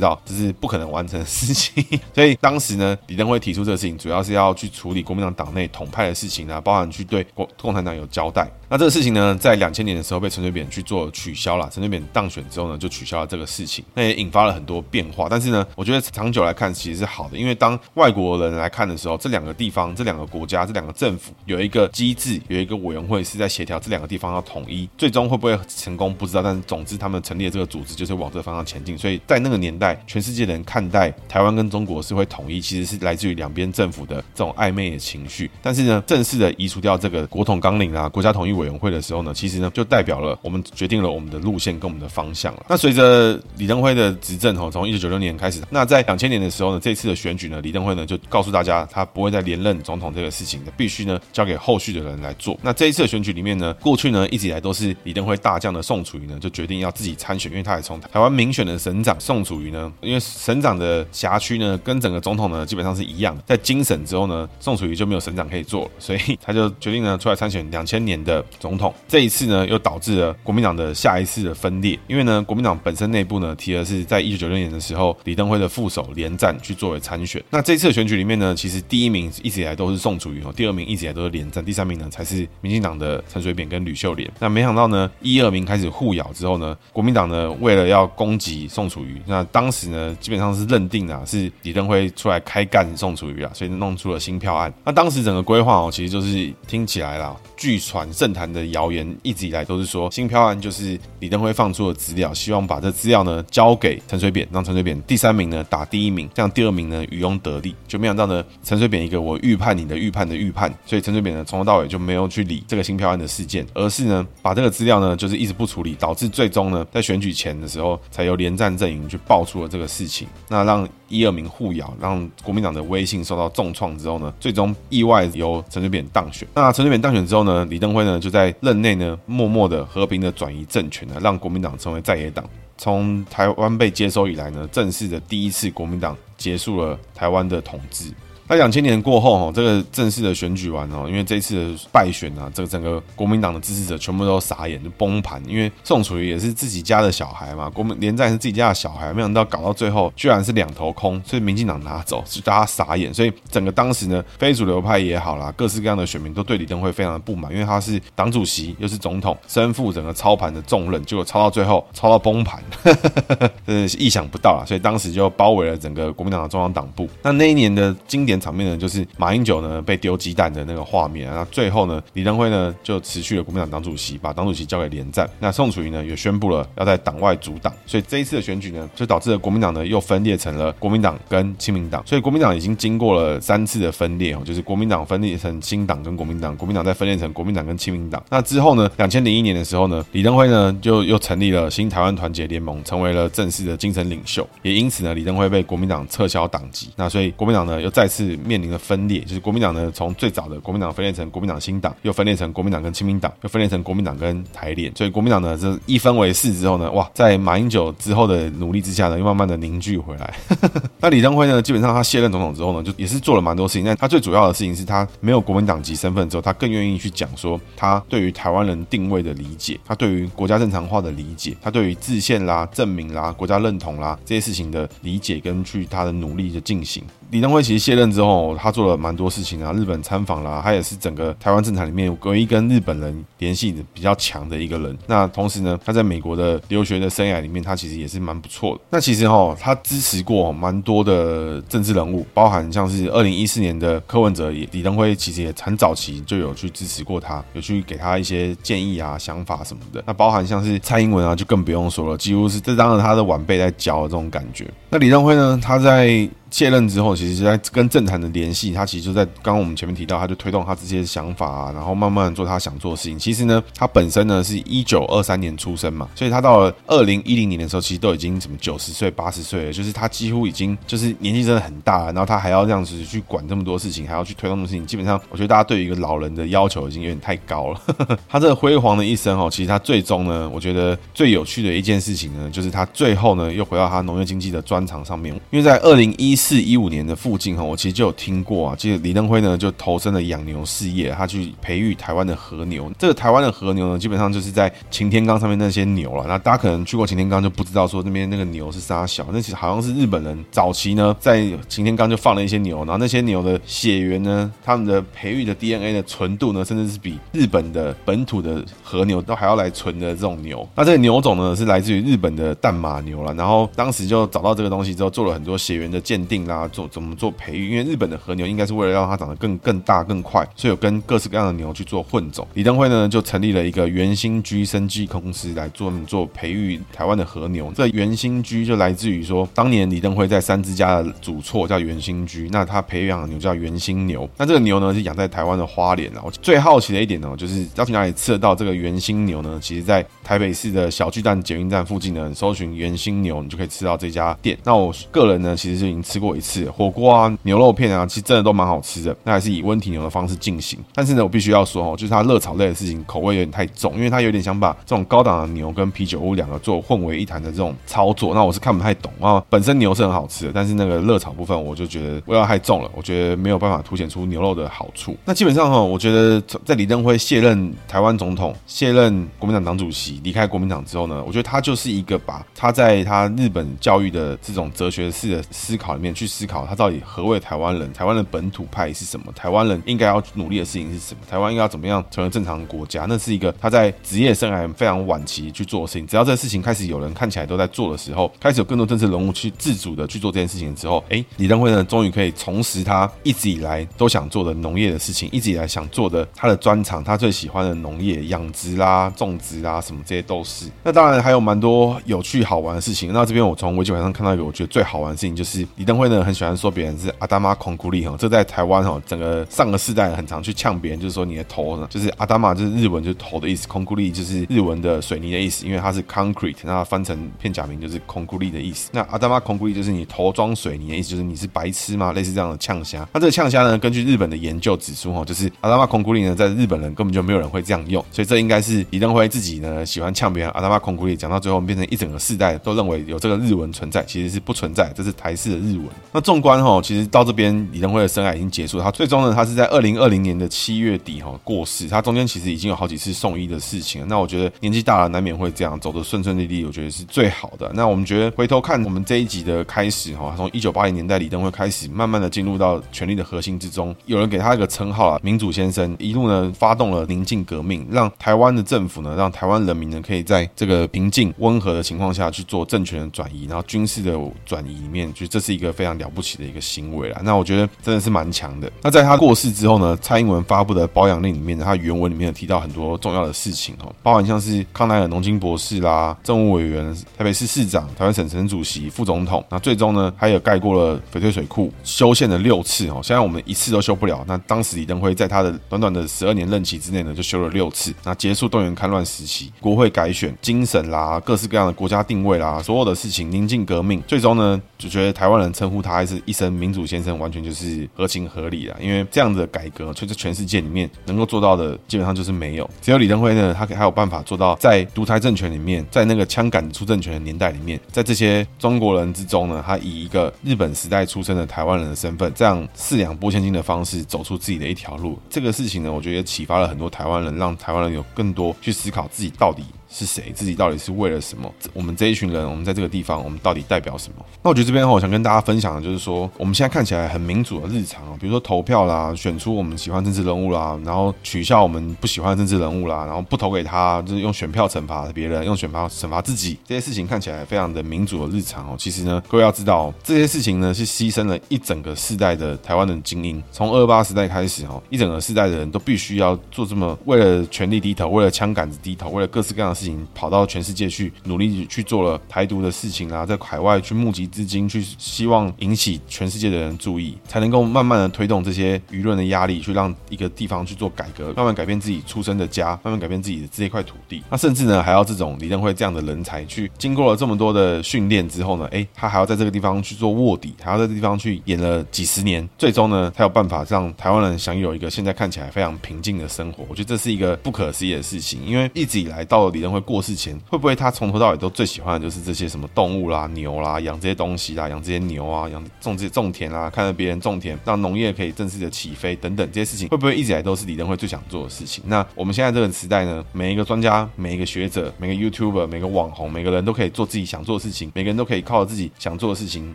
[0.00, 1.84] 道这是不可能完成的事情。
[2.14, 8.50] 所以当时呢，李登辉提出这个事情，主要是要去处理国民党党内统派的事情啊，包含去对共共产党有交代。
[8.68, 11.68] 那这个事情呢，在两千年的时候被陈水扁去做取消了。
[11.72, 15.28] 陈水扁当选之后呢，就取消了这个事情，那也引发了很多变化。
[15.30, 24.88] 但是呢，我觉得长久来看其实是好的，因为当外国人来看的时候，这两个地方、这两个国家、这两个政府有一个机制、有一个委员会是在协调这两个地方要统一。
[24.96, 28.96] 最终会不会成功不知道，但是总之他们成立的这个组织就是往这个方向前进。
[28.96, 35.50] 所以在那个年代，全世界人看待台湾跟中国是会统一，其实是来自于两边政府的这种暧昧的情绪。
[35.62, 42.66] 但是呢，正式的移除掉这个国统纲领啊、国家统一委员会的时候呢，其实呢，就代表了我们决定了我们的路线跟我们的方向了。
[42.68, 52.58] 那随着李登辉的执政哈，从一九九六年开始，那在两千年的时候呢，这次的选举呢，李登辉呢就告诉大家，他不会再连任总统这个事情的，必须呢交给后续的人来做。
[52.62, 68.92] 那这一次的选举里面呢，过去呢一直以来都是李登辉大将的宋楚瑜呢，就决定要自己参选，因为他也从台湾民选的省长宋楚瑜呢，因为省长的辖区呢跟整个总统呢基本上是一样的，在京省之后呢，宋楚瑜就没有省长可以做了，所以他就决定呢出来参选两千年的总统。
[69.06, 77.40] 这一次呢，又导致了国民党的下一次的分裂，因为呢，国民党本身内部呢提的是在一九九六年的时候，李登辉的副手连战去作为参选。
[77.50, 84.23] 那这次的选举里面呢，其实第一名一直以来都是宋楚瑜哦，第二名一直以来都是连战，第三名呢才是民进党的陈水扁跟吕秀莲。
[84.38, 94.72] 那没想到呢，一二名开始互咬之后呢，国民党呢为了要攻击宋楚瑜，那当时呢基本上是认定啊是李登辉出来开干宋楚瑜啊，所以弄出了新票案。
[94.84, 107.74] 那当时整个规划哦，其实就是听起来啦，据传政坛的谣言一直以来都是说，新票案就是李登辉放出的资料，希望把这资料呢交给陈水扁，让陈水扁第三名呢打第一名，这样第二名呢渔翁得利。
[107.86, 126.48] 就没想到呢，陈水扁一个我预判你的预判的预判，所以陈水扁呢从头到尾就没有去理这个新票案的事件，而是呢把这个资料呢就是一直不处理，导致最终呢在选举前的时候才由连战阵营去爆出了这个事情，那让一二名互咬，让国民党的威信受到重创之后呢，最终意外由陈水扁当选。
[126.54, 132.42] 那陈水扁当选之后呢，李登辉呢就在任内呢默默的和平的转移政权呢，让国民党成为在野党。
[132.78, 138.06] 从台湾被接收以来呢，正式的第一次国民党结束了台湾的统治。
[138.46, 145.42] 那两千年过后哈，这个正式的选举完哦，因为这一次的败选啊，这个整个国民党的支持者全部都傻眼，就崩盘。
[145.46, 153.14] 因为宋楚瑜也是自己家的小孩嘛，国民连战是自己家的小孩，没想到搞到最后居然是两头空，所以民进党拿走，是大家傻眼。
[153.14, 162.62] 所以整个当时呢，非主流派也好啦，各式各样的选民都对李登辉非常的不满，因为他是党主席又是总统，身负整个操盘的重任，结果操到最后操到崩盘，
[163.66, 164.68] 真的是意想不到啊！
[164.68, 167.08] 所以当时就包围了整个国民党的中央党部。
[167.22, 168.33] 那那一年的经典。
[168.40, 171.28] 场面呢，就是马英九呢被丢鸡蛋的那个画面。
[171.32, 175.28] 那最后呢，李登辉呢就辞去了国民党党主席，把党主席交给连战。
[175.40, 177.72] 那宋楚瑜呢也宣布了要在党外组党。
[177.86, 182.02] 所以这一次的选举呢，就导致了国民党呢又分裂成了国民党跟亲民党。
[182.06, 188.22] 所以国民党已经经过了三次的分裂哦，就是国民党分裂成新党跟国民党，国民党再分裂成国民党跟亲民党。
[188.30, 194.48] 那之后呢，两千零一年的时候呢，李登辉呢就又成立了新台湾团结联盟，成为了正式的精神领袖。
[194.62, 196.90] 也因此呢，李登辉被国民党撤销党籍。
[196.96, 198.23] 那所以国民党呢又再次。
[198.24, 204.90] 是面临的分裂，就是国民党呢，从最早的国民党分裂成国民党新党，又分裂成国民党跟亲民党，又分裂成国民党跟台联。
[204.96, 210.34] 所以国民党呢，这一分为四之后呢，哇，在马英九之后的努力之下呢，又慢慢的凝聚回来。
[211.00, 213.84] 那李登辉呢，基本上他卸任总统之后呢，就也是做了蛮多事情。
[213.84, 227.02] 但他最主要的事情是他没有国民党籍身份之后，他更愿意去讲说他对于台湾人定位的理解，他对于国家正常化的理解，他对于制宪啦、证明啦、国家认同啦这些事情的理解跟去他的努力的进行。
[227.30, 234.96] 李登辉其实卸任之后，他做了蛮多事情啊，日本参访啦，他也是整个台湾政坛里面唯一跟日本人联系的比较强的一个人。
[235.06, 238.80] 那同时呢，他在美国的留学的生涯里面，他其实也是蛮不错的。
[238.90, 250.02] 那其实哈，他支持过蛮多的政治人物，包含像是二零一四年的柯文哲，也李登辉其实也很早期就有去支持过他，有去给他一些建议啊、想法什么的。
[250.06, 254.70] 那包含像是蔡英文啊，就更不用说了，几乎是这当着他的晚辈在教的这种感觉。
[254.90, 263.18] 那李登辉呢，他在卸任之后，其实是在跟政坛的联系，他其实就在刚刚我们前面提到，他就推动他这些想法啊，然后慢慢做他想做的事情。
[263.18, 272.12] 其实呢，他本身呢是一九二三年出生嘛，所以他到了二零一零年的时候，其实都已经什么九十岁、八十岁了，就是他几乎已经就是年纪真的很大了。
[272.12, 277.80] 然后他还要这样子去管这么多事情，还要去推动的事情，基本上我觉得大家对于一个老人的要求已经有点太高了。
[278.30, 288.76] 他这个辉煌的一生哦，其实他最终呢，我觉得最有趣的一件事情呢，就是他最后呢又回到他农业经济的专长上面，因为在二零一四一五年的附近哈，我其实就有听过啊。
[288.78, 292.92] 其实李登辉呢就投身了养牛事业，他去培育台湾的和牛。
[292.98, 296.26] 这个台湾的和牛呢，基本上就是在擎天岗上面那些牛了。
[296.28, 310.68] 那大家可能去过擎天岗就不知道说那边那个牛是啥小，那其实好像是日本人早期呢在擎天岗就放了一些牛，然后那些牛的血缘呢，他们的培育的 DNA 的纯度呢，甚至是比日本的本土的和牛都还要来纯的这种牛。
[310.74, 313.32] 那这个牛种呢是来自于日本的淡马牛了。
[313.32, 316.68] 然后当时就找到这个东西之后，做了很多血缘的鉴定定啦。
[316.68, 317.70] 做怎么做培育？
[317.70, 322.46] 因为日本的和牛应该是为了让它长得更更大更快，所以有跟各式各样的牛去做混种。
[322.54, 327.72] 李登辉呢就成立了一个圆心居生技公司来做做培育台湾的和牛。
[327.76, 334.28] 这圆心居就来自于说，当年李登辉在三芝家的祖厝叫圆心居，那他培养的牛叫圆心牛。
[334.36, 336.10] 那这个牛呢是养在台湾的花莲。
[336.12, 339.58] 然后最好奇的一点呢，就是要去哪里吃得到这个圆心牛呢？
[339.60, 344.56] 其实，在台北市的小巨蛋捷运站附近呢，搜寻圆心牛，你就可以吃到这家店。
[344.62, 349.16] 那我个人呢，其实就已经吃吃过一次火锅啊、牛肉片啊，其实真的都蛮好吃的。
[349.24, 350.78] 那还是以温体牛的方式进行。
[350.94, 358.32] 但是呢，我必须要说哦，就是它热炒类的事情口味有点太重，因为它有点想把这种高档的牛跟啤酒屋两个做混为一谈的这种操作。
[358.32, 359.42] 那我是看不太懂啊。
[359.50, 365.16] 本身牛是很好吃的，但是那个热炒部分我就觉得味道太重了，我觉得没有办法凸显出牛肉的好处。
[365.24, 383.06] 那基本上哈，我觉得在李登辉卸任台湾总统、卸任国民党党主席、离开国民党之后呢，我觉得他就是一个把他在他日本教育的这种哲学式的思考去思考，他到底何谓台湾人，台湾的本土派是什么，台湾人应该要努力的事情是什么，台湾应该要怎么样成为正常国家。
[383.08, 386.06] 那是一个他在职业生涯非常晚期去做的事情。
[386.06, 400.66] 只要这个事情开始有人看起来都在做的时候，开始有更多政治人物去自主的去做这件事情之后，哎，李登辉呢，终于可以重拾他一直以来都想做的农业的事情，一直以来想做的他的专长，他最喜欢的农业养殖啦、种植啦什么这些都是。
[400.82, 403.12] 那当然还有蛮多有趣好玩的事情。
[403.12, 418.90] 那这边我从维基百科上看到一个我觉得最好玩的事情，就是李登辉呢很喜欢说别人是阿达玛孔古力哈，这在台湾哈整个上个世代很常去呛别人，就是说你的头呢就是阿达玛就是日文就是头的意思，孔古力就是日文的水泥的意思，因为它是 concrete，那翻成片假名就是孔古力的意思。
[418.92, 422.12] 那阿达玛孔古力就是你头装水泥的意思，就是你是白痴吗？
[422.12, 423.06] 类似这样的呛虾。
[423.12, 435.83] 那这个呛虾呢，根据日本的研究指出哈，就是阿达玛孔古力呢，在日本人根本就没有人会这样用，所以这应该是李登辉自己呢喜欢呛别人阿达玛孔古力，讲到最后变成一整个世代都认为有这个日文存在，其实是不存在，这是台式的日文。
[436.12, 444.06] 那纵观哈，其实到这边李登辉的生涯已经结束，他最终呢，他是在二零二零年的七月底哈过世，他中间其实已经有好几次送医的事情。
[444.08, 447.70] 那我觉得年纪大了难免会这样走得顺顺利利，我觉得是最好的。
[447.74, 464.16] 那我们觉得回头看我们这一集的开始哈，从一九八零年代李登辉开始，慢慢的进入到权力的核心之中，有人给他一个称号啊，民主先生，一路呢发动了宁静革命，让台湾的政府呢，让台湾人民呢可以在这个平静温和的情况下去做政权的转移，然后军事的
[464.46, 467.20] 转移里面，就这是一个非常了不起的一个行为啦。
[467.22, 468.70] 那我觉得真的是蛮强的。
[468.80, 479.44] 那在他过世之后呢，蔡英文发布的保养令里面，他原文里面有提到很多重要的事情哦，包含像是康乃尔农经博士啦，政务委员、台北市市长、台湾省省主席、副总统。
[479.50, 483.00] 那最终呢，还有盖过了翡翠水库，修宪了六次哦。
[483.02, 487.94] 现在我们一次都修不了，那当时李登辉在他的短短的十二年任期之内呢，就修了六次。
[488.04, 498.76] 那结束动员戡乱时期，国会改选、精神啦，各式各样的国家定位啦，所有的事情宁静革命，最终呢，就觉得台湾人称呼他还是一声民主先生，完全就是合情合理的。
[498.78, 502.68] 因为这样的改革，就在全世界里面能够做到的，基本上就是没有。
[502.82, 515.18] 只有李登辉呢，他还有办法做到，在独裁政权里面，在那个枪杆子出政权的年代里面，在这些中国人之中呢，他以一个日本时代出生的台湾人的身份，这样四两拨千斤的方式走出自己的一条路。
[515.30, 519.62] 这个事情呢，我觉得也启发了很多台湾人，让台湾人有更多去思考自己到底。
[519.94, 520.32] 是谁？
[520.34, 521.48] 自己到底是为了什么？
[521.72, 524.24] 我们这一群人，我们在这个地方，我们到底代表什么？
[524.42, 538.74] 那我觉得这边我想跟大家分享的就是说，我们现在看起来很民主的日常啊，比如说投票啦，选出我们喜欢政治人物啦，然后取笑我们不喜欢政治人物啦，然后不投给他，就是用选票惩罚别人，用选票惩罚自己，这些事情看起来非常的民主的日常哦。
[538.76, 564.22] 其实呢，各位要知道，这些事情呢是牺牲了一整个世代的台湾的精英，从二八时代开始哦，一整个世代的人都必须要做这么为了权力低头，为了枪杆子低头，为了各式各样的事情跑到全世界去努力去做了台独的事情啊，在海外去募集资金，去希望引起全世界的人注意，才能够慢慢的推动这些舆论的压力，去让一个地方去做改革，慢慢改变自己出生的家，慢慢改变自己的这一块土地。
[564.30, 576.64] 那甚至呢，还要这种李登辉这样的人才去经过了这么多的训练之后呢，哎，他还要在这个地方去做卧底，还要在这地方去演了几十年，最终呢，他有办法让台湾人享有一个现在看起来非常平静的生活。
[576.68, 591.82] 我觉得这是一个不可思议的事情，因为一直以来到了李登辉过世前，会不会他从头到尾都最喜欢的就是这些什么动物啦、牛啦，养这些东西啦，养这些牛啊，养种这些种田啦，看着别人种田，让农业可以正式的起飞等等这些事情，会不会一直以来都是李登辉最想做的事情？
[591.86, 599.74] 那我们现在这个时代呢，每一个专家、每一个学者、每个 YouTuber、每个网红，每个人都可以做自己想做的事情，每个人都可以靠自己想做的事情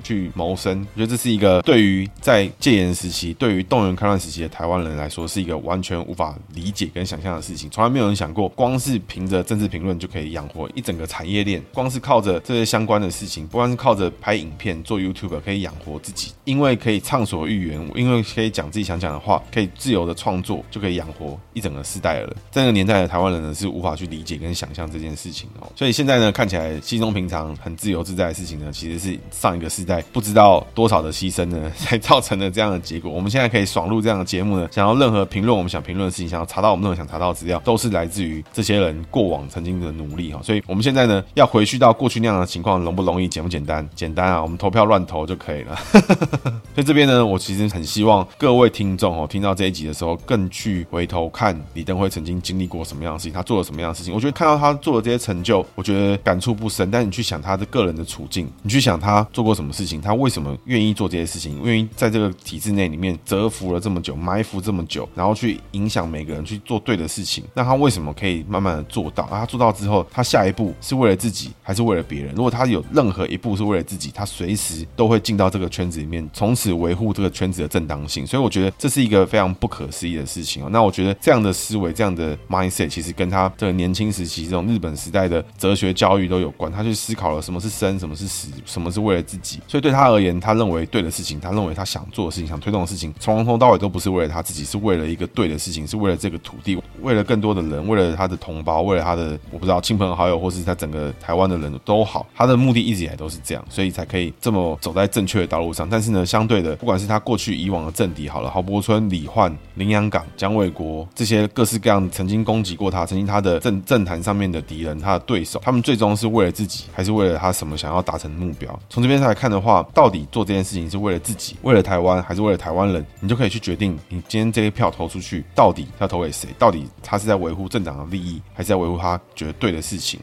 [0.04, 0.86] 去谋生。
[0.94, 7.70] 我觉得这是一个对于在戒严时期、对于动员戡乱时期的台湾人来说，是一个完全无法理解跟想象的事情。
[7.70, 22.36] 从来没有人想过，光是凭着政治评评论就可以养活一整个产业链，光是靠着这些相关的事情，不光是靠着拍影片做 YouTube 可以养活自己，因为可以畅所欲言，因为可以讲自己想讲的话，可以自由的创作，就可以养活一整个世代了。
[22.52, 25.72] 这个年代的台湾人呢，是无法去理解跟想象这件事情哦。
[25.78, 33.10] 所以现在呢，看起来稀松平常、很自由自在的事情呢，其实是上一个世代不知道多少的牺牲呢，才造成了这样的结果。
[33.10, 39.69] 我们现在可以爽录这样的节目呢，想要任何评论我们想评论的事情，想要查到我们任何想查到的资料，都是来自于这些人过往曾经。
[39.70, 40.40] 经的努力哈。
[40.44, 43.28] 所以我们现在呢，要回去到过去那样的情况，容不容易？
[43.28, 43.88] 简不简单？
[43.96, 45.76] 简单啊，我们投票乱投就可以了。
[46.74, 54.14] 所以这边呢，我其实很希望各位听众哦，听到这一集的时候，更去回头看李登辉曾经经历过什么样的事情，他做了什么样的事情。
[54.14, 56.90] 我觉得看到他做的这些成就，我觉得感触不深。
[56.90, 69.24] 但你去想他的个人的处境，你去想他做过什么事情，他为什么愿意做这些事情，愿意在这个体制内里面蛰伏了这么久，埋伏这么久，然后去影响每个人去做对的事情，那他为什么可以慢慢的做到？
[69.26, 72.34] 啊，他做到之后，他下一步是为了自己，还是为了别人？
[72.34, 78.26] 如果他有任何一步是为了自己，他随时都会进到这个圈子里面，从此维护这个圈子的正当性。
[78.26, 80.70] 所以我觉得这是一个非常不可思议的事情哦。
[80.72, 86.72] 那我觉得这样的思维，这样的 mindset，其实跟他这个年轻时期这种日本时代的哲学教育都有关。
[86.72, 89.60] 他去思考了什么是生，什么是死，什么是为了自己。
[89.68, 102.26] 所以对他而言，他认为对的事情，他认为他想做的事情，想推动的事情，从头到尾都不是为了他自己，是为了一个对的事情，是为了这个土地，为了更多的人，为了他的同胞，为了他的我不知道亲朋好友，或是他整个台湾的人都好。
[102.36, 105.88] 他的目的一直以来都是这样，所以才可以这么走在正确的道路上。
[105.90, 118.78] 但是呢，相对的，不管是他过去以往的政敌，好了，郝柏村、李焕、林洋港、蒋纬国这些各式各样曾经攻击过他、曾经他的政政坛上面的敌人、他的对手，他们最终是为了自己，还是为了他什么想要达成的目标？
[118.90, 123.06] 从这边来看的话，到底做这件事情是为了自己，为了台湾，还是为了台湾人？
[123.20, 126.50] 你就可以去决定，你今天这些票投出去，到底要投给谁？
[126.58, 130.20] 到底他是在维护政党的利益，还是在维护他觉得对的事情？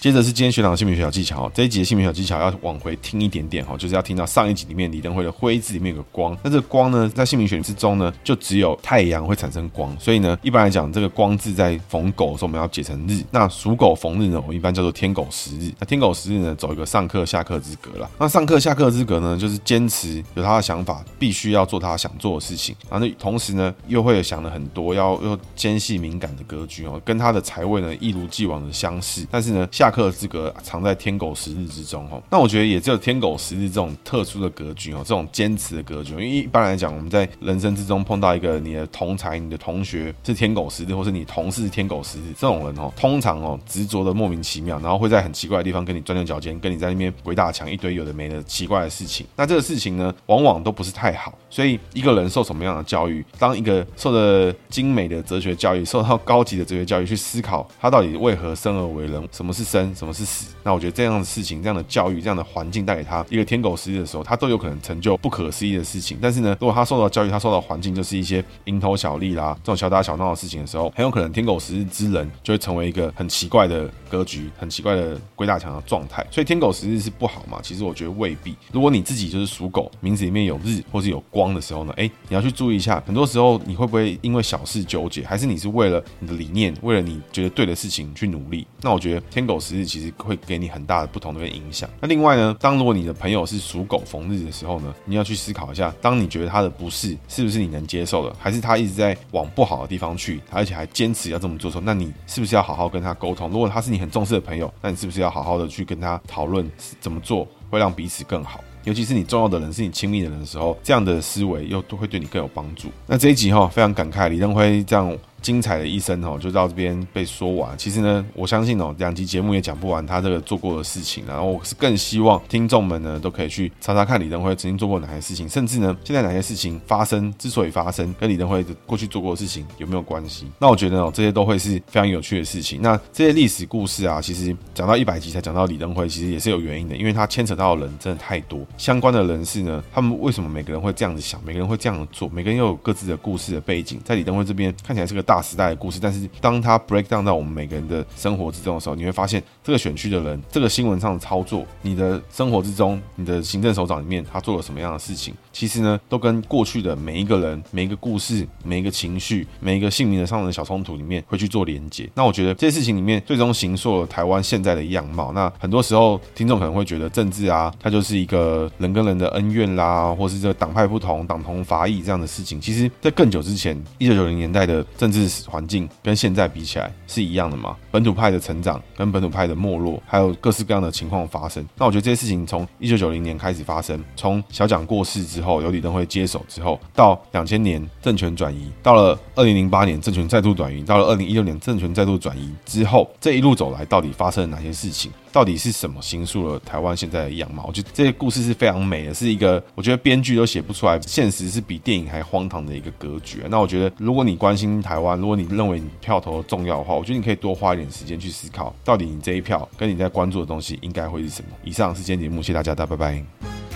[0.00, 29.89] 接着是今天学长的姓名学小技巧，这一集的姓名小技巧要往回听一点点哈，就是要听到上一集里面李登辉的辉字里面有个光，那这个光呢，在姓名学之中呢，就只有太阳会产生光，所以呢，一般来讲，这个光字在逢狗的时候我们要解成日，那属狗逢日呢，我们一般叫做天狗食日，那天狗食日呢，走一个上课下课之格了，那上课下课之格呢，就是坚持有他的想法，必须要做他想做的事情，然后同时呢，又会想了很多，要又纤细敏感的格局哦，跟他的财位呢一如既往的相似，但是呢，下。
[29.90, 36.12] 克之格藏在天狗食日之中哦，那我觉得也只有天狗食日这种特殊的格局哦，这种坚持的格局。
[36.12, 49.26] 因为一般来讲，我们在人生之中碰到一个你的同才、你的同学是天狗食日，或是你同事是天狗食日，这种人哦，通常哦执着的莫名其妙，然后会在很奇怪的地方跟你钻牛角尖，跟你在那边鬼打墙，一堆有的没的奇怪的事情。
[49.36, 51.36] 那这个事情呢，往往都不是太好。
[51.48, 59.79] 所以一个人受什么样的教育，当一个受的精美的哲学教育，受到高级的哲学教育，去思考他到底为何生而为人，什么是生？
[59.94, 60.54] 什么是死？
[60.62, 66.18] 那我觉得这样的事情、这样的教育、这样的环境带给他一个天狗食日的时候，他都有可能成就不可思议的事情。
[66.20, 76.26] 但是呢，如果他受到教育，他受到环境就是一些蝇头小利啦，这种小打小闹的事情的时候，很有可能天狗食日之人就会成为一个很奇怪的格局、很奇怪的鬼打墙的状态。
[76.30, 77.58] 所以天狗食日是不好嘛？
[77.62, 78.56] 其实我觉得未必。
[78.72, 88.66] 如果你自己就是属狗，名字里面有日或是有光的时候呢，哎，你要去注意一下，很多时候你会不会因为小事纠结，还是你是为了你的理念，为了你觉得对的事情去努力？
[88.82, 91.88] 那我觉得天狗食日其实会给你很大的不同的影响。
[92.00, 103.50] 那另外呢，当如果你的朋友是属狗逢日的时候呢，你要去思考一下，当你觉得他的不是是不是你能接受的，还是他一直在往不好的地方去，而且还坚持要这么做的时候，那你是不是要好好跟他沟通？
[103.50, 108.62] 如果他是你很重视的朋友，那你是不是要好好的去跟他讨论怎么做会让彼此更好？
[108.84, 112.88] 尤其是你重要的人，是你亲密的人的时候，这样的思维又都会对你更有帮助。
[113.06, 115.16] 那这一集哈，非常感慨，李登辉这样。
[115.42, 117.76] 精彩的一生哦，就到这边被说完。
[117.76, 121.24] 其实呢，我相信哦，两集节目也讲不完他这个做过的事情。
[121.26, 130.46] 然后我是更希望听众们呢，都可以去查查看李登辉曾经做过哪些事情，甚至呢，现在哪些事情发生，之所以发生，跟李登辉的过去做过的事情有没有关系？
[130.58, 132.80] 那我觉得哦，这些都会是非常有趣的事情。
[132.82, 162.10] 那这些历史故事啊，其实讲到一百集才讲到李登辉，其实也是有原因的，因为他牵扯到的人真的太多，相关的人士呢，他们为什么每个人会这样子想，每个人会这样做，每个人又有各自的故事的背景，在李登辉这边看起来是个大时代的故事，但是当他 break down 到我们每个人的生活之中的时候，你会发现这个选区的人，这个新闻上的操作，你的生活之中，你的行政首长里面，他做了什么样的事情，其实呢，都跟过去的每一个人、每一个故事、每一个情绪、每一个姓名的上的小冲突里面会去做连接。
[162.16, 165.30] 那我觉得这些事情里面，最终形塑了台湾现在的样貌。
[165.30, 172.60] 那很多时候，听众可能会觉得政治啊，它就是一个人跟人的恩怨啦，或是这个党派不同、党同伐异这样的事情。
[172.60, 175.88] 其实，在更久之前，一九九零年代的政治环境。
[176.02, 177.76] 跟现在比起来是一样的吗？
[177.90, 181.64] 本土派的成长跟本土派的没落，还有各式各样的情况发生。
[181.76, 195.10] 那我觉得这些事情从一九九零年开始发生，从小蒋过世之后，由李登辉接手之后，到两千年政权转移，到了二零零八年政权再度转移，到了二零一六年政权再度转移之后，这一路走来到底发生了哪些事情？
[195.32, 197.64] 到底是什么形塑了台湾现在的样貌？
[197.68, 203.40] 我觉得这些故事是非常美的，是一个我觉得编剧都写不出来，现实是比电影还荒唐的一个格局。
[203.48, 211.50] 那我觉得，如果你关心台湾，如果你认为你票投重要的话，我觉得你可以多花一点时间去思考，到底你这一票跟你在关注的东西应该会是什么。
[211.64, 213.69] 以上是今天节目，谢谢大家，大家拜拜。